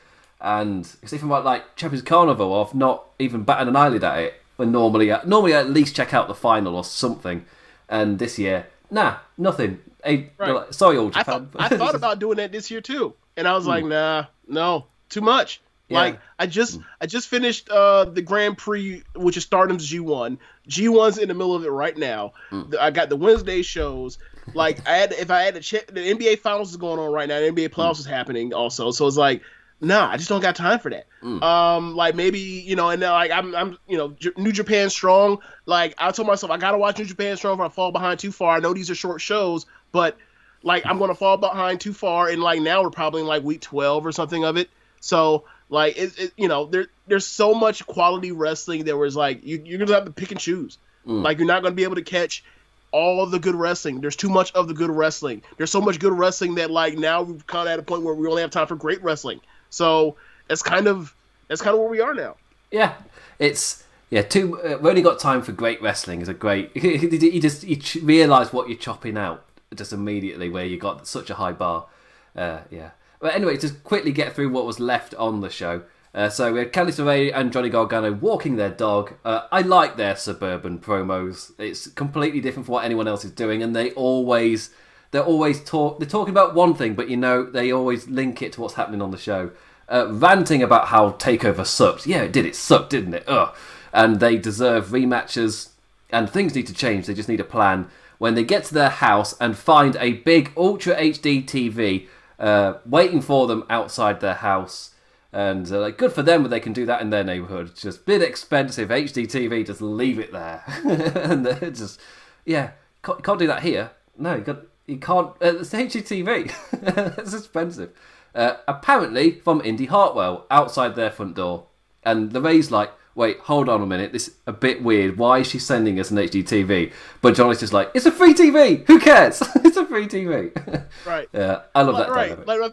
[0.41, 4.35] and it's even like like Champions Carnival of not even batting an eyelid at it.
[4.57, 7.45] When normally, uh, normally at least check out the final or something,
[7.89, 9.81] and this year, nah, nothing.
[10.05, 10.55] Hey, right.
[10.55, 11.49] like, sorry, all Japan.
[11.57, 13.89] I, thought, I thought about doing that this year too, and I was like, hmm.
[13.89, 15.61] nah, no, too much.
[15.89, 15.99] Yeah.
[15.99, 16.85] Like I just mm.
[17.01, 20.39] I just finished uh the Grand Prix, which is Stardom's G1.
[20.69, 22.33] G1's in the middle of it right now.
[22.51, 22.77] Mm.
[22.79, 24.19] I got the Wednesday shows.
[24.55, 27.29] Like I had if I had to check the NBA Finals is going on right
[27.29, 27.41] now.
[27.41, 28.01] The NBA playoffs mm.
[28.01, 28.91] is happening also.
[28.93, 29.43] So it's like
[29.81, 31.07] nah, I just don't got time for that.
[31.23, 31.43] Mm.
[31.43, 34.91] Um, like maybe you know, and then like I'm, I'm, you know, J- New Japan
[34.91, 35.39] Strong.
[35.67, 38.33] Like I told myself, I gotta watch New Japan Strong if I fall behind too
[38.33, 38.57] far.
[38.57, 40.17] I know these are short shows, but
[40.63, 43.61] like I'm gonna fall behind too far, and like now we're probably in like week
[43.61, 44.71] 12 or something of it.
[45.05, 49.45] So like it, it, you know, there there's so much quality wrestling that was like
[49.45, 50.79] you, you're gonna have to pick and choose.
[51.07, 51.23] Mm.
[51.23, 52.43] Like you're not gonna be able to catch
[52.91, 54.01] all of the good wrestling.
[54.01, 55.43] There's too much of the good wrestling.
[55.59, 58.15] There's so much good wrestling that like now we've kind of at a point where
[58.15, 59.41] we only have time for great wrestling.
[59.69, 60.17] So
[60.49, 61.15] that's kind of
[61.49, 62.37] that's kind of where we are now.
[62.71, 62.95] Yeah,
[63.39, 64.59] it's yeah, two.
[64.59, 66.23] Uh, we only got time for great wrestling.
[66.23, 66.71] Is a great.
[66.75, 69.45] you just you ch- realize what you're chopping out
[69.75, 71.87] just immediately where you got such a high bar.
[72.35, 72.91] Uh, yeah.
[73.25, 75.85] But anyway, to quickly get through what was left on the show.
[76.15, 79.15] Uh, so we had Candice LeRae and Johnny Gargano walking their dog.
[79.25, 81.53] Uh, I like their suburban promos.
[81.59, 84.75] It's completely different from what anyone else is doing, and they always
[85.11, 88.53] they're always talk they're talking about one thing, but you know they always link it
[88.53, 89.53] to what's happening on the show.
[89.89, 92.07] Uh, ranting about how Takeover sucked.
[92.07, 92.45] Yeah, it did.
[92.45, 93.25] It sucked, didn't it?
[93.27, 93.57] Ugh.
[93.91, 95.71] And they deserve rematches,
[96.11, 97.07] and things need to change.
[97.07, 97.89] They just need a plan.
[98.19, 102.09] When they get to their house and find a big Ultra HD TV
[102.39, 104.95] uh, waiting for them outside their house
[105.35, 107.71] and uh, like, good for them, but they can do that in their neighborhood.
[107.71, 109.67] It's just bit expensive HD TV.
[109.67, 112.01] Just leave it there, and just
[112.45, 112.71] yeah,
[113.03, 113.91] can't, can't, do that here.
[114.17, 115.31] No, you, got, you can't.
[115.43, 116.55] Uh, it's HDTV.
[117.19, 117.91] it's expensive.
[118.33, 121.67] Uh, apparently from Indi Hartwell outside their front door,
[122.05, 125.19] and the Ray's like, wait, hold on a minute, this is a bit weird.
[125.19, 126.93] Why is she sending us an HD TV?
[127.21, 128.85] But Johnny's just like, it's a free TV.
[128.87, 129.43] Who cares?
[129.57, 130.53] it's a free TV.
[131.07, 131.29] Right.
[131.33, 132.09] yeah, I love that.
[132.09, 132.47] Right.
[132.47, 132.73] Like,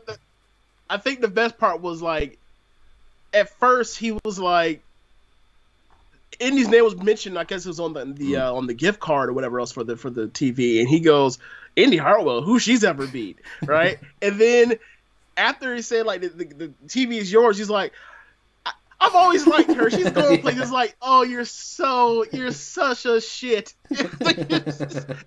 [0.90, 2.38] I think the best part was like
[3.34, 4.82] at first he was like
[6.40, 7.38] Indi's name was mentioned.
[7.38, 8.42] I guess it was on the, the mm.
[8.42, 11.00] uh, on the gift card or whatever else for the for the TV, and he
[11.00, 11.40] goes,
[11.76, 14.74] Indi Hartwell, who she's ever beat, right?" and then
[15.38, 17.94] after he said like the, the, the TV is yours, he's like,
[19.02, 19.90] "I've always liked her.
[19.90, 25.18] She's going places like, oh, you're so you're such a shit." it,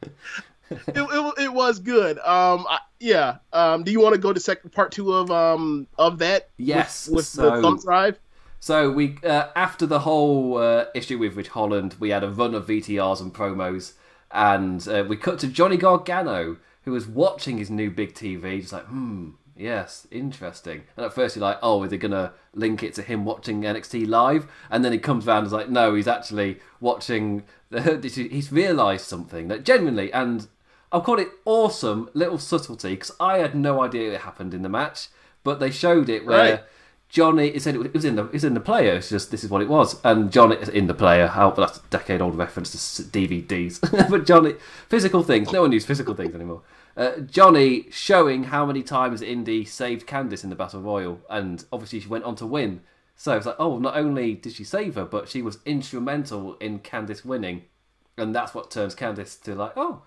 [0.71, 2.19] it, it, was good.
[2.19, 3.39] Um, I, yeah.
[3.53, 6.49] Um, do you want to go to second part two of um of that?
[6.57, 8.19] Yes, with, with so, the thumb drive.
[8.61, 12.55] So we uh, after the whole uh, issue with Ridge Holland, we had a run
[12.55, 13.93] of VTRs and promos,
[14.31, 18.73] and uh, we cut to Johnny Gargano, who was watching his new big TV, just
[18.73, 20.83] like, hmm, yes, interesting.
[20.97, 24.09] And at first you're like, oh, are they gonna link it to him watching NXT
[24.09, 24.47] live?
[24.71, 27.45] And then he comes around and is like, no, he's actually watching.
[28.03, 30.49] he's realised something that genuinely, and
[30.93, 34.69] I'll call it awesome little subtlety because I had no idea it happened in the
[34.69, 35.09] match,
[35.43, 36.65] but they showed it where right.
[37.09, 38.95] Johnny it said it was in the it was in the player.
[38.95, 41.27] It's just this is what it was, and Johnny is in the player.
[41.27, 43.81] How but that's a decade old reference to DVDs.
[44.11, 44.55] but Johnny
[44.89, 45.53] physical things.
[45.53, 46.63] No one uses physical things anymore.
[46.97, 52.01] Uh, Johnny showing how many times Indi saved Candice in the Battle Royal, and obviously
[52.01, 52.83] she went on to win.
[53.17, 56.81] So it's like, oh, not only did she save her, but she was instrumental in
[56.81, 57.63] Candice winning,
[58.17, 60.03] and that's what turns Candice to like, oh,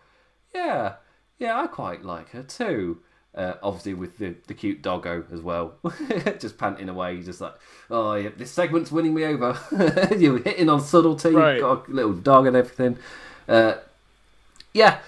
[0.54, 0.94] yeah,
[1.40, 3.00] yeah, I quite like her too.
[3.36, 5.76] Uh, obviously with the, the cute doggo as well,
[6.40, 7.54] just panting away, just like,
[7.92, 9.60] oh yeah, this segment's winning me over.
[10.18, 11.60] You're hitting on subtlety, right.
[11.60, 12.98] got a little dog and everything.
[13.48, 13.76] Uh,
[14.74, 15.00] yeah.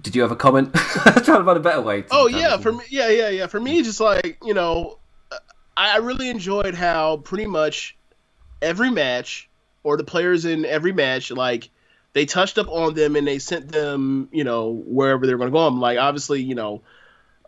[0.00, 0.72] Did you have a comment?
[0.74, 2.04] trying to find a better way.
[2.10, 3.46] oh yeah, for me, yeah, yeah, yeah.
[3.46, 4.98] For me, just like you know,
[5.76, 7.96] I really enjoyed how pretty much
[8.62, 9.48] every match
[9.82, 11.70] or the players in every match like
[12.12, 15.52] they touched up on them and they sent them, you know, wherever they're going to
[15.52, 15.66] go.
[15.66, 16.82] I'm like, obviously, you know,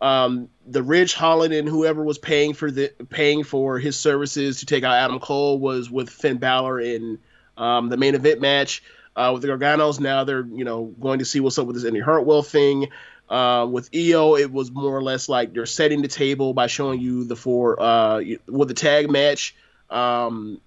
[0.01, 4.65] um, the Ridge Holland and whoever was paying for the paying for his services to
[4.65, 7.19] take out Adam Cole was with Finn Balor in
[7.57, 8.81] um, the main event match.
[9.15, 11.85] Uh, with the Garganos, now they're you know going to see what's up with this
[11.85, 12.89] Indi Hartwell thing.
[13.29, 16.99] Uh, with Io, it was more or less like they're setting the table by showing
[16.99, 19.55] you the four uh, with the tag match.
[19.89, 20.59] Um,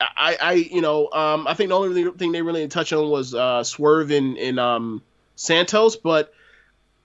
[0.00, 3.08] I, I you know, um, I think the only thing they really didn't touch on
[3.08, 5.02] was uh, Swerve in, in um,
[5.36, 6.32] Santos, but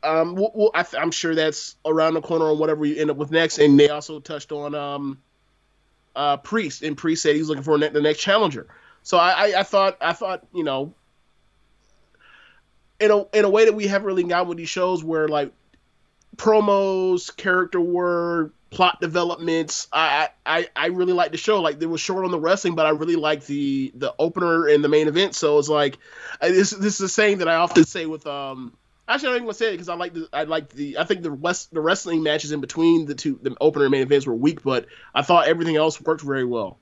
[0.04, 3.18] um, we'll, we'll, I am sure that's around the corner on whatever you end up
[3.18, 3.60] with next.
[3.60, 5.20] And they also touched on um,
[6.16, 8.68] uh, Priest, and Priest said he's looking for ne- the next challenger.
[9.08, 10.94] So I, I, I, thought, I thought, you know,
[13.00, 15.54] in a in a way that we haven't really got with these shows, where like
[16.36, 19.88] promos, character work, plot developments.
[19.94, 21.62] I, I I really like the show.
[21.62, 24.84] Like it was short on the wrestling, but I really like the the opener and
[24.84, 25.36] the main event.
[25.36, 26.00] So it's like
[26.42, 28.74] this this is a saying that I often say with um.
[29.08, 31.22] Actually, I don't even say it because I like the I like the I think
[31.22, 34.36] the west the wrestling matches in between the two the opener and main events were
[34.36, 34.86] weak, but
[35.16, 36.78] I thought everything else worked very well.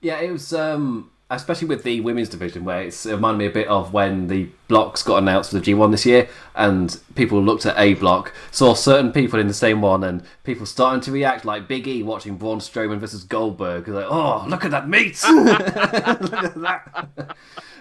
[0.00, 3.50] Yeah, it was um especially with the women's division, where it's, it reminded me a
[3.50, 7.64] bit of when the blocks got announced for the G1 this year, and people looked
[7.64, 11.44] at A block, saw certain people in the same one, and people starting to react
[11.44, 15.22] like Big E watching Braun Strowman versus Goldberg, like, oh, look at that meat!
[15.30, 17.36] look at that!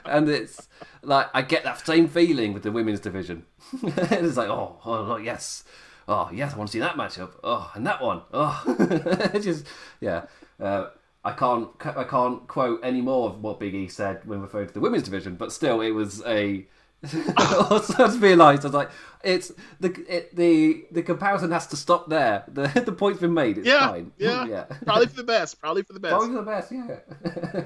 [0.06, 0.68] and it's
[1.02, 3.46] like, I get that same feeling with the women's division.
[3.84, 5.64] it's like, oh, oh, oh, yes.
[6.08, 7.34] Oh, yes, I want to see that matchup.
[7.44, 8.22] Oh, and that one.
[8.34, 9.66] Oh, just,
[10.02, 10.26] yeah.
[10.60, 10.88] Uh,
[11.24, 14.74] I can't I can't quote any more of what Big E said when referring to
[14.74, 16.66] the women's division, but still, it was a
[17.38, 18.90] I just realised I was like,
[19.24, 22.44] it's the it, the the comparison has to stop there.
[22.52, 23.58] The the point's been made.
[23.58, 24.12] It's Yeah, fine.
[24.18, 24.46] yeah.
[24.50, 24.64] yeah.
[24.86, 25.60] Probably for the best.
[25.60, 26.12] Probably for the best.
[26.12, 26.72] Probably for the best.
[26.72, 27.64] Yeah.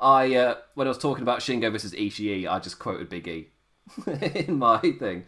[0.00, 3.48] I uh, when I was talking about Shingo versus Ishii, I just quoted Big E
[4.46, 5.24] in my thing.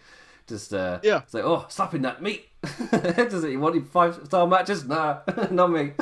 [0.47, 1.22] Just uh, Yeah.
[1.27, 2.47] Say, oh, slapping that meat.
[2.91, 3.53] Does it?
[3.53, 4.85] You want five star matches?
[4.85, 5.93] Nah, not me.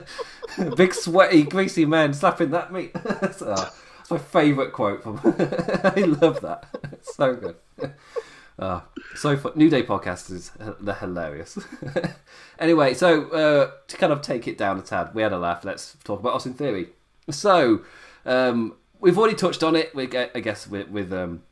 [0.76, 2.92] Big sweaty, greasy man slapping that meat.
[2.94, 5.20] uh, that's my favourite quote from.
[5.24, 6.66] I love that.
[6.92, 7.56] It's so good.
[8.58, 8.80] Uh,
[9.16, 9.52] so fun.
[9.56, 11.58] New Day podcast is they're hilarious.
[12.58, 15.64] anyway, so uh, to kind of take it down a tad, we had a laugh.
[15.64, 16.88] Let's talk about Austin Theory.
[17.30, 17.82] So
[18.24, 19.94] um, we've already touched on it.
[19.94, 21.42] We I guess with, with um,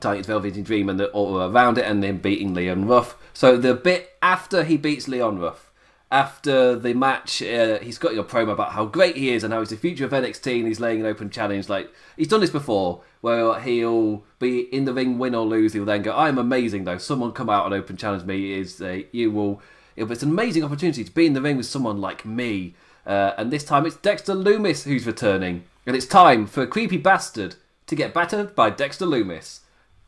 [0.00, 3.16] Titans Velveteen Dream and the all around it, and then beating Leon Ruff.
[3.32, 5.68] So the bit after he beats Leon Ruff.
[6.10, 9.60] After the match, uh, he's got your promo about how great he is and how
[9.60, 11.70] he's the future of NXT and he's laying an open challenge.
[11.70, 15.72] Like he's done this before, where he'll be in the ring, win or lose.
[15.72, 16.98] He'll then go, "I'm amazing, though.
[16.98, 18.52] Someone come out and open challenge me.
[18.52, 19.62] Is uh, you will?
[19.96, 22.74] It's an amazing opportunity to be in the ring with someone like me."
[23.06, 26.98] Uh, and this time it's Dexter Lumis who's returning, and it's time for a creepy
[26.98, 29.60] bastard to get battered by Dexter Lumis.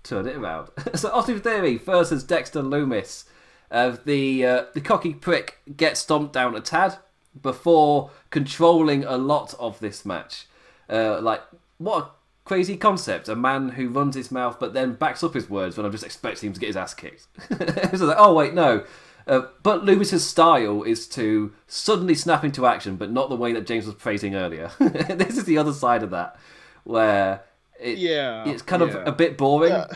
[0.05, 0.69] Turn it around.
[0.95, 3.25] so Austin Theory versus Dexter Lumis.
[3.71, 6.99] Uh, the uh, the cocky prick gets stomped down a tad
[7.41, 10.47] before controlling a lot of this match.
[10.89, 11.41] Uh, like
[11.79, 12.09] what a
[12.45, 13.29] crazy concept!
[13.29, 16.05] A man who runs his mouth but then backs up his words when I'm just
[16.05, 17.27] expecting him to get his ass kicked.
[17.97, 18.85] so like, oh wait, no.
[19.27, 23.67] Uh, but Lumis's style is to suddenly snap into action, but not the way that
[23.67, 24.71] James was praising earlier.
[24.79, 26.39] this is the other side of that,
[26.85, 27.41] where
[27.85, 29.73] it, Yeah, it's kind of a bit boring.
[29.73, 29.87] Yeah.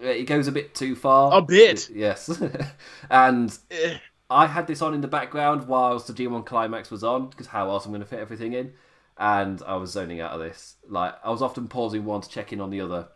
[0.00, 1.36] It goes a bit too far.
[1.38, 1.90] A bit.
[1.90, 2.40] Yes.
[3.10, 3.98] and Eh,
[4.30, 7.68] I had this on in the background whilst the G1 Climax was on, because how
[7.70, 8.74] else I'm going to fit everything in?
[9.16, 10.76] And I was zoning out of this.
[10.88, 13.08] Like, I was often pausing one to check in on the other.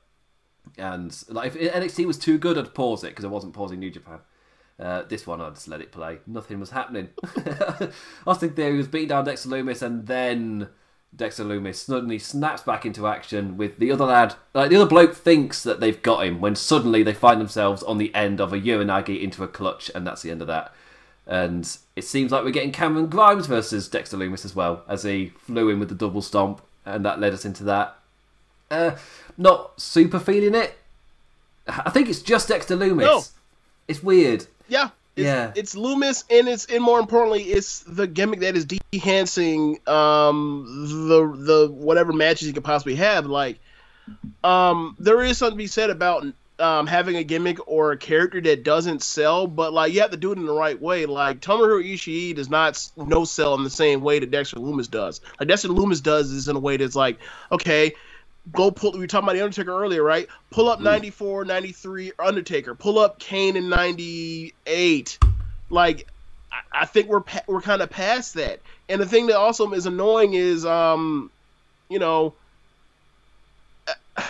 [0.78, 3.90] And, like, if NXT was too good, I'd pause it, because I wasn't pausing New
[3.90, 4.20] Japan.
[4.80, 6.18] Uh, this one, I just let it play.
[6.26, 7.10] Nothing was happening.
[8.26, 10.68] Austin Theory was beating down Dexter Lumis, and then
[11.14, 14.34] Dexter Lumis suddenly snaps back into action with the other lad.
[14.54, 17.98] Like the other bloke thinks that they've got him when suddenly they find themselves on
[17.98, 20.72] the end of a Uranage into a clutch, and that's the end of that.
[21.26, 25.32] And it seems like we're getting Cameron Grimes versus Dexter Lumis as well, as he
[25.38, 27.96] flew in with the double stomp, and that led us into that.
[28.70, 28.96] Uh,
[29.36, 30.78] not super feeling it.
[31.68, 33.02] I think it's just Dexter Lumis.
[33.02, 33.22] No.
[33.86, 34.46] It's weird.
[34.68, 34.90] yeah.
[35.14, 35.52] It's, Yeah.
[35.54, 41.36] it's Lumis, and it's and more importantly, it's the gimmick that is enhancing um the
[41.36, 43.26] the whatever matches you could possibly have.
[43.26, 43.60] Like,
[44.42, 46.24] um, there is something to be said about
[46.58, 50.16] um having a gimmick or a character that doesn't sell, but like you have to
[50.16, 51.04] do it in the right way.
[51.04, 55.20] Like Tomohiro Ishii does not no sell in the same way that Dexter Lumis does.
[55.38, 57.18] Like Dexter Lumis does is in a way that's like,
[57.50, 57.92] okay,
[58.51, 60.26] go pull we were talking about the undertaker earlier right?
[60.51, 62.74] Pull up 94 93 undertaker.
[62.74, 65.18] Pull up kane in 98
[65.70, 66.07] like
[66.51, 68.61] I, I think we're pa- we're kind of past that.
[68.88, 71.30] And the thing that also is annoying is um
[71.88, 72.34] you know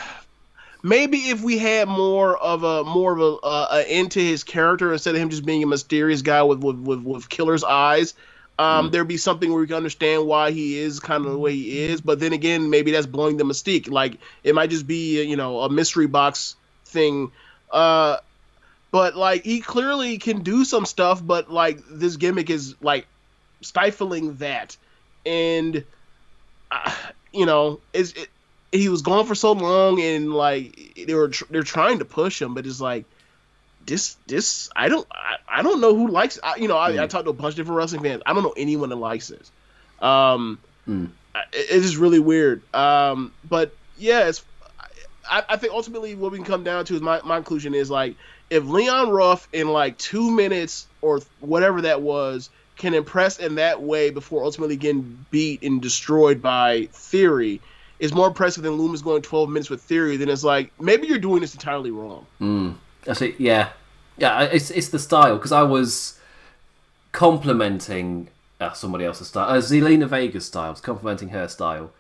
[0.83, 4.93] maybe if we had more of a more of a, uh, a into his character
[4.93, 8.15] instead of him just being a mysterious guy with with with, with killer's eyes
[8.59, 11.55] um, there'd be something where we can understand why he is kind of the way
[11.55, 12.00] he is.
[12.00, 13.90] But then again, maybe that's blowing the mystique.
[13.90, 17.32] Like it might just be you know a mystery box thing.
[17.70, 18.18] Uh,
[18.90, 23.07] but like he clearly can do some stuff, but like this gimmick is like
[23.62, 24.76] stifling that,
[25.24, 25.84] and
[26.70, 26.94] uh,
[27.32, 28.28] you know is it,
[28.70, 32.40] he was gone for so long, and like they were tr- they're trying to push
[32.40, 33.07] him, but it's like
[33.87, 37.07] this this I don't I, I don't know who likes I, you know I, I
[37.07, 38.22] talked to a bunch of different wrestling fans.
[38.26, 39.51] I don't know anyone that likes this.
[40.01, 40.59] Um,
[40.89, 41.11] Mm.
[41.53, 42.62] It, it is really weird.
[42.74, 44.45] Um, but yeah, it's
[45.28, 47.91] I, I think ultimately what we can come down to is my, my conclusion is
[47.91, 48.16] like
[48.51, 53.83] if Leon Ruff in like two minutes or whatever that was can impress in that
[53.83, 57.61] way before ultimately getting beat and destroyed by Theory
[57.99, 60.16] is more impressive than Lumis going 12 minutes with Theory.
[60.16, 62.26] Then it's like maybe you're doing this entirely wrong.
[62.41, 62.74] Mm.
[63.09, 63.70] Actually, yeah,
[64.16, 64.42] yeah.
[64.42, 66.18] It's it's the style because I was
[67.12, 68.28] complimenting
[68.61, 70.66] uh, somebody else's style, uh, Zelina Vega's style.
[70.66, 71.90] I was complimenting her style,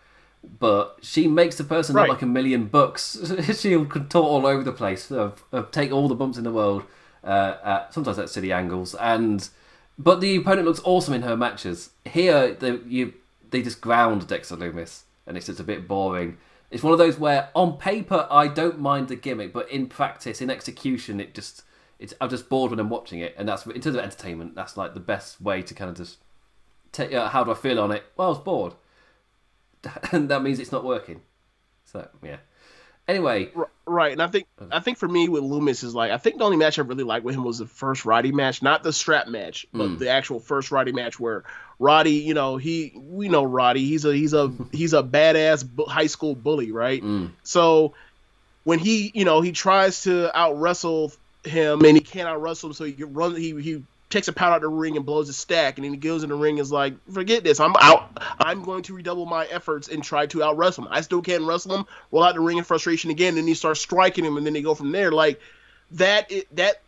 [0.58, 2.08] but she makes the person Right.
[2.08, 3.32] look like a million bucks.
[3.58, 6.84] She'll contort all over the place, uh, uh, take all the bumps in the world.
[7.24, 9.48] Uh, at, sometimes at silly angles, and
[9.96, 11.90] but the opponent looks awesome in her matches.
[12.04, 13.12] Here, they, you
[13.50, 16.38] they just ground Dexter Lumis, and it's just a bit boring.
[16.72, 20.40] It's one of those where on paper I don't mind the gimmick, but in practice,
[20.40, 21.62] in execution, it just
[21.98, 24.76] it's I'm just bored when I'm watching it, and that's in terms of entertainment, that's
[24.76, 26.18] like the best way to kind of just
[26.90, 27.12] take.
[27.12, 28.02] Uh, how do I feel on it?
[28.16, 28.74] Well, I was bored,
[30.12, 31.20] and that means it's not working.
[31.84, 32.38] So yeah.
[33.08, 33.50] Anyway,
[33.84, 36.44] right, and I think I think for me with Lumis is like I think the
[36.44, 39.26] only match I really liked with him was the first Roddy match, not the strap
[39.26, 39.98] match, but Mm.
[39.98, 41.42] the actual first Roddy match where
[41.82, 45.86] Roddy, you know, he we know Roddy, he's a he's a he's a badass bu-
[45.86, 47.02] high school bully, right?
[47.02, 47.30] Mm.
[47.42, 47.94] So
[48.64, 51.12] when he, you know, he tries to out wrestle
[51.44, 54.52] him and he can't out wrestle him, so he runs he he takes a pound
[54.52, 56.58] out of the ring and blows a stack, and then he goes in the ring
[56.58, 58.16] and is like, forget this, I'm out.
[58.38, 60.92] I'm going to redouble my efforts and try to out wrestle him.
[60.92, 61.86] I still can't wrestle him.
[62.12, 64.62] Roll out the ring in frustration again, and he starts striking him, and then they
[64.62, 65.10] go from there.
[65.10, 65.40] Like
[65.92, 66.82] that, it, that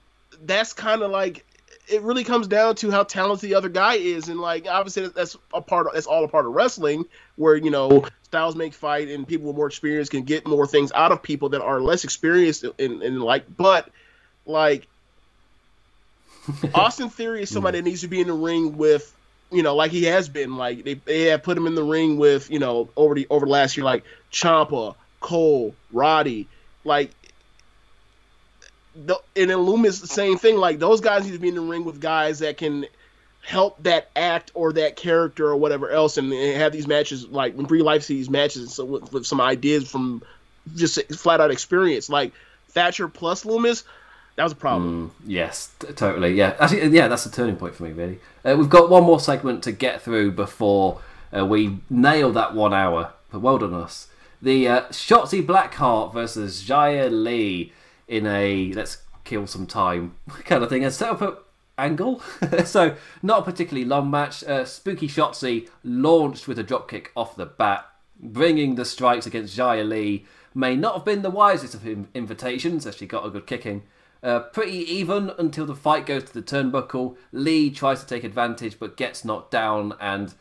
[0.45, 1.45] that's kind of like
[1.89, 5.37] it really comes down to how talented the other guy is, and like obviously that's
[5.53, 5.87] a part.
[5.87, 7.05] Of, that's all a part of wrestling,
[7.37, 10.93] where you know styles make fight, and people with more experience can get more things
[10.93, 13.45] out of people that are less experienced in, in like.
[13.57, 13.91] But
[14.47, 14.87] like
[16.75, 19.15] Austin Theory is somebody that needs to be in the ring with,
[19.51, 20.57] you know, like he has been.
[20.57, 23.47] Like they, they have put him in the ring with, you know, over the over
[23.47, 26.49] the last year, like Ciampa, Cole, Roddy,
[26.85, 27.11] like.
[28.97, 30.57] The, and then Lumis, the same thing.
[30.57, 32.87] Like those guys need to be in the ring with guys that can
[33.43, 37.55] help that act or that character or whatever else, and, and have these matches like
[37.55, 40.23] when Brie Life these matches so with, with some ideas from
[40.75, 42.09] just flat out experience.
[42.09, 42.33] Like
[42.69, 43.85] Thatcher plus Lumis,
[44.37, 45.11] that was a problem.
[45.11, 46.35] Mm, yes, t- totally.
[46.35, 47.93] Yeah, actually, yeah, that's a turning point for me.
[47.93, 51.01] Really, uh, we've got one more segment to get through before
[51.37, 53.13] uh, we nail that one hour.
[53.31, 54.09] But well done us.
[54.41, 57.73] The uh, Shotzi Blackheart versus Xia Li
[58.09, 60.85] in a let's kill some time kind of thing.
[60.85, 61.39] And set up a
[61.77, 62.23] angle,
[62.65, 64.45] so not a particularly long match.
[64.45, 67.87] Uh, Spooky Shotzi launched with a dropkick off the bat,
[68.19, 70.25] bringing the strikes against Xia Li.
[70.55, 73.83] May not have been the wisest of invitations, as she got a good kicking.
[74.23, 77.17] Uh, pretty even until the fight goes to the turnbuckle.
[77.33, 80.35] Li tries to take advantage but gets knocked down, and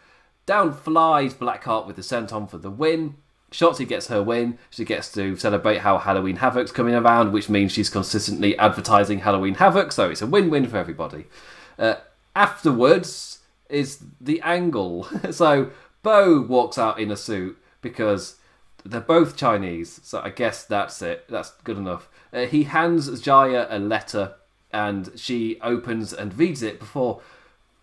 [0.45, 3.15] down flies Blackheart with the senton for the win.
[3.53, 4.57] Shotzi gets her win.
[4.71, 9.55] She gets to celebrate how Halloween Havoc's coming around, which means she's consistently advertising Halloween
[9.55, 11.25] Havoc, so it's a win win for everybody.
[11.77, 11.95] Uh,
[12.35, 13.39] afterwards
[13.69, 15.07] is the angle.
[15.31, 15.69] so
[16.01, 18.37] Bo walks out in a suit because
[18.83, 21.25] they're both Chinese, so I guess that's it.
[21.29, 22.09] That's good enough.
[22.33, 24.33] Uh, he hands Xia a letter,
[24.71, 27.21] and she opens and reads it before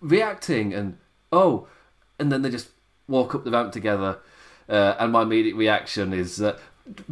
[0.01, 0.99] reacting, and
[1.31, 1.69] oh,
[2.19, 2.71] and then they just
[3.07, 4.19] walk up the ramp together.
[4.71, 6.57] Uh, and my immediate reaction is, uh,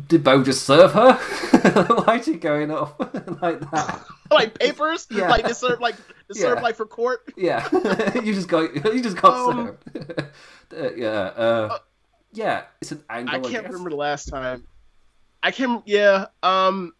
[0.08, 1.14] did Bo just serve her?
[2.04, 2.94] Why is she going off
[3.42, 4.04] like that?
[4.30, 5.28] like papers, Yeah.
[5.28, 5.96] like to serve, like
[6.28, 6.62] to serve, Yeah.
[6.62, 7.20] like for court.
[7.36, 7.68] Yeah,
[8.14, 10.20] you just got you just got Um, served.
[10.76, 11.78] uh, yeah, uh,
[12.32, 13.34] yeah, it's an angle.
[13.34, 13.64] I I, can't guess.
[13.64, 14.64] remember the last time.
[15.42, 16.26] I can, yeah.
[16.42, 16.92] Um,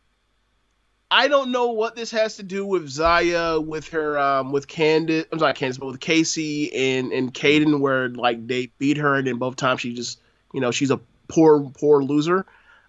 [1.10, 5.24] I don't know what this has to do with Zaya, with her, um, with Candace.
[5.32, 9.26] I'm sorry, Candace, but with Kacy and and Kayden, where like they beat her, and
[9.26, 10.20] then both times she just,
[10.52, 12.46] you know, she's a poor, poor loser.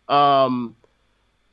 [0.08, 0.76] Um,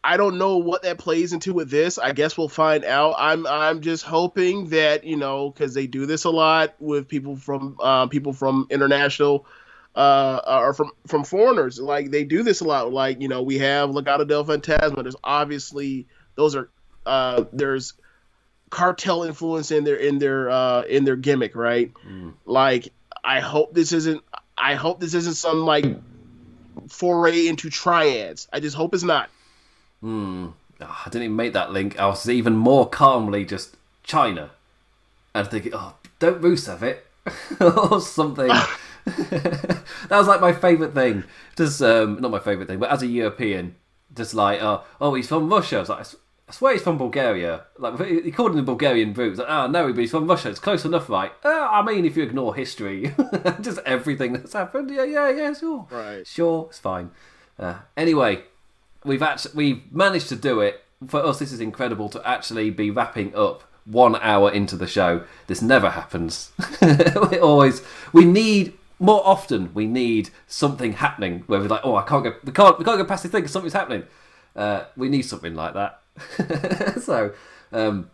[0.07, 1.99] I don't know what that plays into with this.
[1.99, 3.17] I guess we'll find out.
[3.19, 7.35] I'm I'm just hoping that you know because they do this a lot with people
[7.35, 9.47] from uh, people from international
[9.97, 11.81] uh, or from from foreigners.
[11.81, 12.93] Like they do this a lot.
[12.93, 15.03] Like you know we have Legado del Fantasma.
[15.03, 16.71] There's obviously those are
[17.05, 17.95] uh, there's
[18.71, 21.93] cartel influence in their in their uh, in their gimmick, right?
[22.45, 22.93] Like
[23.25, 24.23] I hope this isn't.
[24.59, 25.87] I hope this isn't some like
[26.89, 28.49] foray into triads.
[28.53, 29.31] I just hope it's not.
[30.01, 30.49] Hmm.
[30.81, 31.99] Ah, I didn't even make that link.
[31.99, 34.51] I was even more calmly just China,
[35.35, 37.07] and thinking, oh, don't Rusev it
[37.61, 38.49] or something.
[39.07, 41.25] that was like my favourite thing.
[41.57, 43.77] Just um, not my favourite thing, but as a European,
[44.15, 45.77] just like, uh, oh, he's from Russia.
[45.77, 46.07] I was like,
[46.49, 47.65] I swear he's from Bulgaria.
[47.77, 49.39] Like he called him the Bulgarian roots.
[49.39, 50.51] Like, oh no, but he's from Russia.
[50.51, 51.33] It's close enough, right?
[51.45, 53.13] Uh, I mean, if you ignore history,
[53.61, 54.91] just everything that's happened.
[54.91, 56.27] Yeah, yeah, yeah, sure, Right.
[56.27, 57.11] sure, it's fine.
[57.59, 58.45] Uh, anyway,
[59.05, 60.83] we've actually we've managed to do it.
[61.09, 65.25] For us, this is incredible to actually be wrapping up one hour into the show.
[65.49, 66.53] This never happens.
[67.31, 67.83] we always
[68.13, 69.75] we need more often.
[69.75, 72.99] We need something happening where we're like, oh, I can't go, we can't, we can't
[72.99, 74.05] go past this thing because something's happening.
[74.55, 76.01] Uh, we need something like that.
[77.01, 77.33] so,
[77.73, 78.11] um,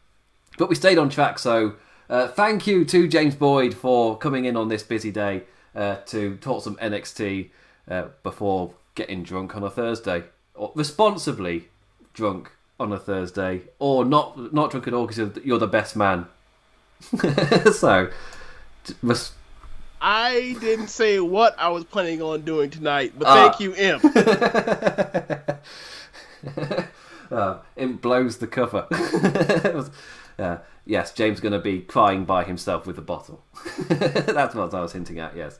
[0.59, 1.38] but we stayed on track.
[1.38, 1.74] So,
[2.11, 5.42] uh, thank you to James Boyd for coming in on this busy day
[5.74, 7.50] uh, to talk some NXT
[7.88, 10.24] uh, before getting drunk on a Thursday,
[10.55, 11.68] or responsibly
[12.12, 16.26] drunk on a Thursday, or not not drunk at all because you're the best man.
[17.72, 18.09] so,
[19.03, 19.32] res-
[20.00, 23.48] I didn't say what I was planning on doing tonight, but Ah.
[23.50, 24.00] thank you, M.
[27.33, 28.87] uh, it blows the cover.
[30.39, 33.45] Uh, yes, James going to be crying by himself with a bottle.
[33.89, 35.37] That's what I was hinting at.
[35.37, 35.59] Yes.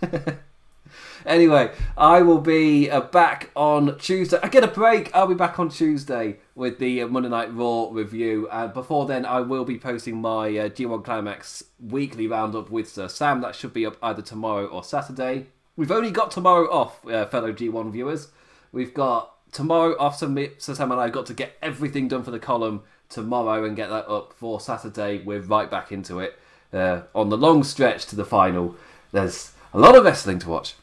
[1.26, 4.38] anyway, I will be uh, back on Tuesday.
[4.42, 5.14] I get a break.
[5.14, 8.48] I'll be back on Tuesday with the uh, Monday Night Raw review.
[8.50, 13.08] And before then, I will be posting my uh, G1 Climax weekly roundup with Sir
[13.08, 13.40] Sam.
[13.40, 15.46] That should be up either tomorrow or Saturday.
[15.76, 18.28] We've only got tomorrow off, uh, fellow G1 viewers.
[18.72, 22.38] We've got tomorrow off, so Sam and I got to get everything done for the
[22.38, 25.22] column tomorrow and get that up for Saturday.
[25.22, 26.38] We're right back into it.
[26.72, 28.76] Uh, on the long stretch to the final,
[29.12, 30.74] there's a lot of wrestling to watch.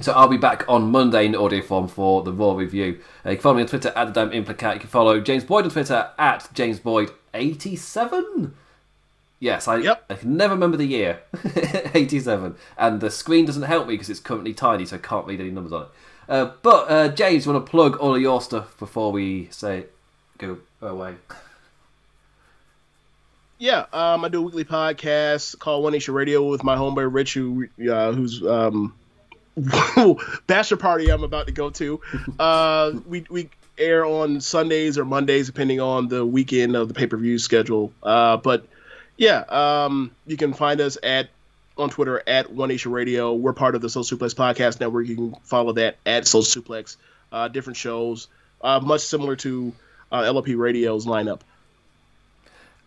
[0.00, 3.00] So I'll be back on Monday in audio form for the Raw review.
[3.26, 4.74] Uh, you can follow me on Twitter at the Damn Implicat.
[4.74, 8.54] You can follow James Boyd on Twitter at James Boyd 87.
[9.40, 10.04] Yes, I, Yep.
[10.08, 11.20] I can never remember the year.
[11.94, 12.54] 87.
[12.78, 15.50] And the screen doesn't help me because it's currently tiny, so I can't read any
[15.50, 15.88] numbers on it.
[16.30, 19.86] Uh, but uh, James, want to plug all of your stuff before we say
[20.38, 21.16] go away?
[23.58, 27.34] Yeah, um, I do a weekly podcast called One Nation Radio with my homeboy Rich,
[27.34, 28.94] who uh, who's um,
[30.46, 32.00] bachelor party I'm about to go to.
[32.38, 37.08] Uh, we we air on Sundays or Mondays depending on the weekend of the pay
[37.08, 37.92] per view schedule.
[38.04, 38.66] Uh, but
[39.16, 41.28] yeah, um, you can find us at
[41.76, 43.32] on Twitter at One Nation Radio.
[43.34, 45.06] We're part of the Soul Suplex Podcast Network.
[45.06, 46.96] You can follow that at Soul Suplex.
[47.32, 48.26] Uh, different shows,
[48.60, 49.72] uh, much similar to
[50.10, 51.40] uh, LOP Radio's lineup.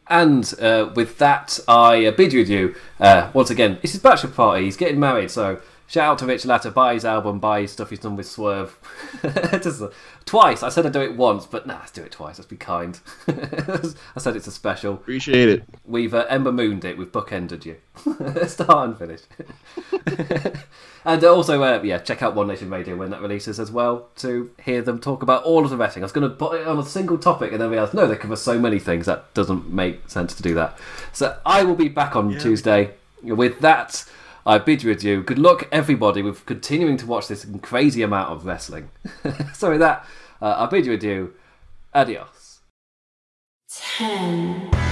[0.08, 2.76] And uh, with that, I bid you adieu.
[3.00, 4.66] Uh, once again, it's his bachelor party.
[4.66, 6.72] He's getting married, so shout out to Rich Latter.
[6.72, 8.78] Buy his album, buy his stuff he's done with Swerve.
[9.62, 9.84] Just,
[10.26, 10.64] twice.
[10.64, 12.38] I said I'd do it once, but nah, let's do it twice.
[12.38, 13.00] Let's be kind.
[13.28, 14.96] I said it's a special.
[14.96, 15.64] Appreciate it.
[15.86, 16.98] We've uh, Ember Mooned it.
[16.98, 17.78] We've bookended you.
[18.48, 19.22] Start and finish.
[21.06, 24.52] and also, uh, yeah, check out One Nation Radio when that releases as well to
[24.64, 26.04] hear them talk about all of the wrestling.
[26.04, 28.16] I was going to put it on a single topic and then realised, no, they
[28.16, 30.78] cover so many things that doesn't make sense to do that.
[31.12, 32.94] So I will be back on Tuesday.
[33.22, 34.04] With that,
[34.46, 35.24] I bid you adieu.
[35.24, 38.90] Good luck, everybody, with continuing to watch this crazy amount of wrestling.
[39.54, 40.06] Sorry, that,
[40.42, 41.34] uh, I bid you adieu.
[41.94, 42.60] Adios.
[43.70, 44.83] Ten.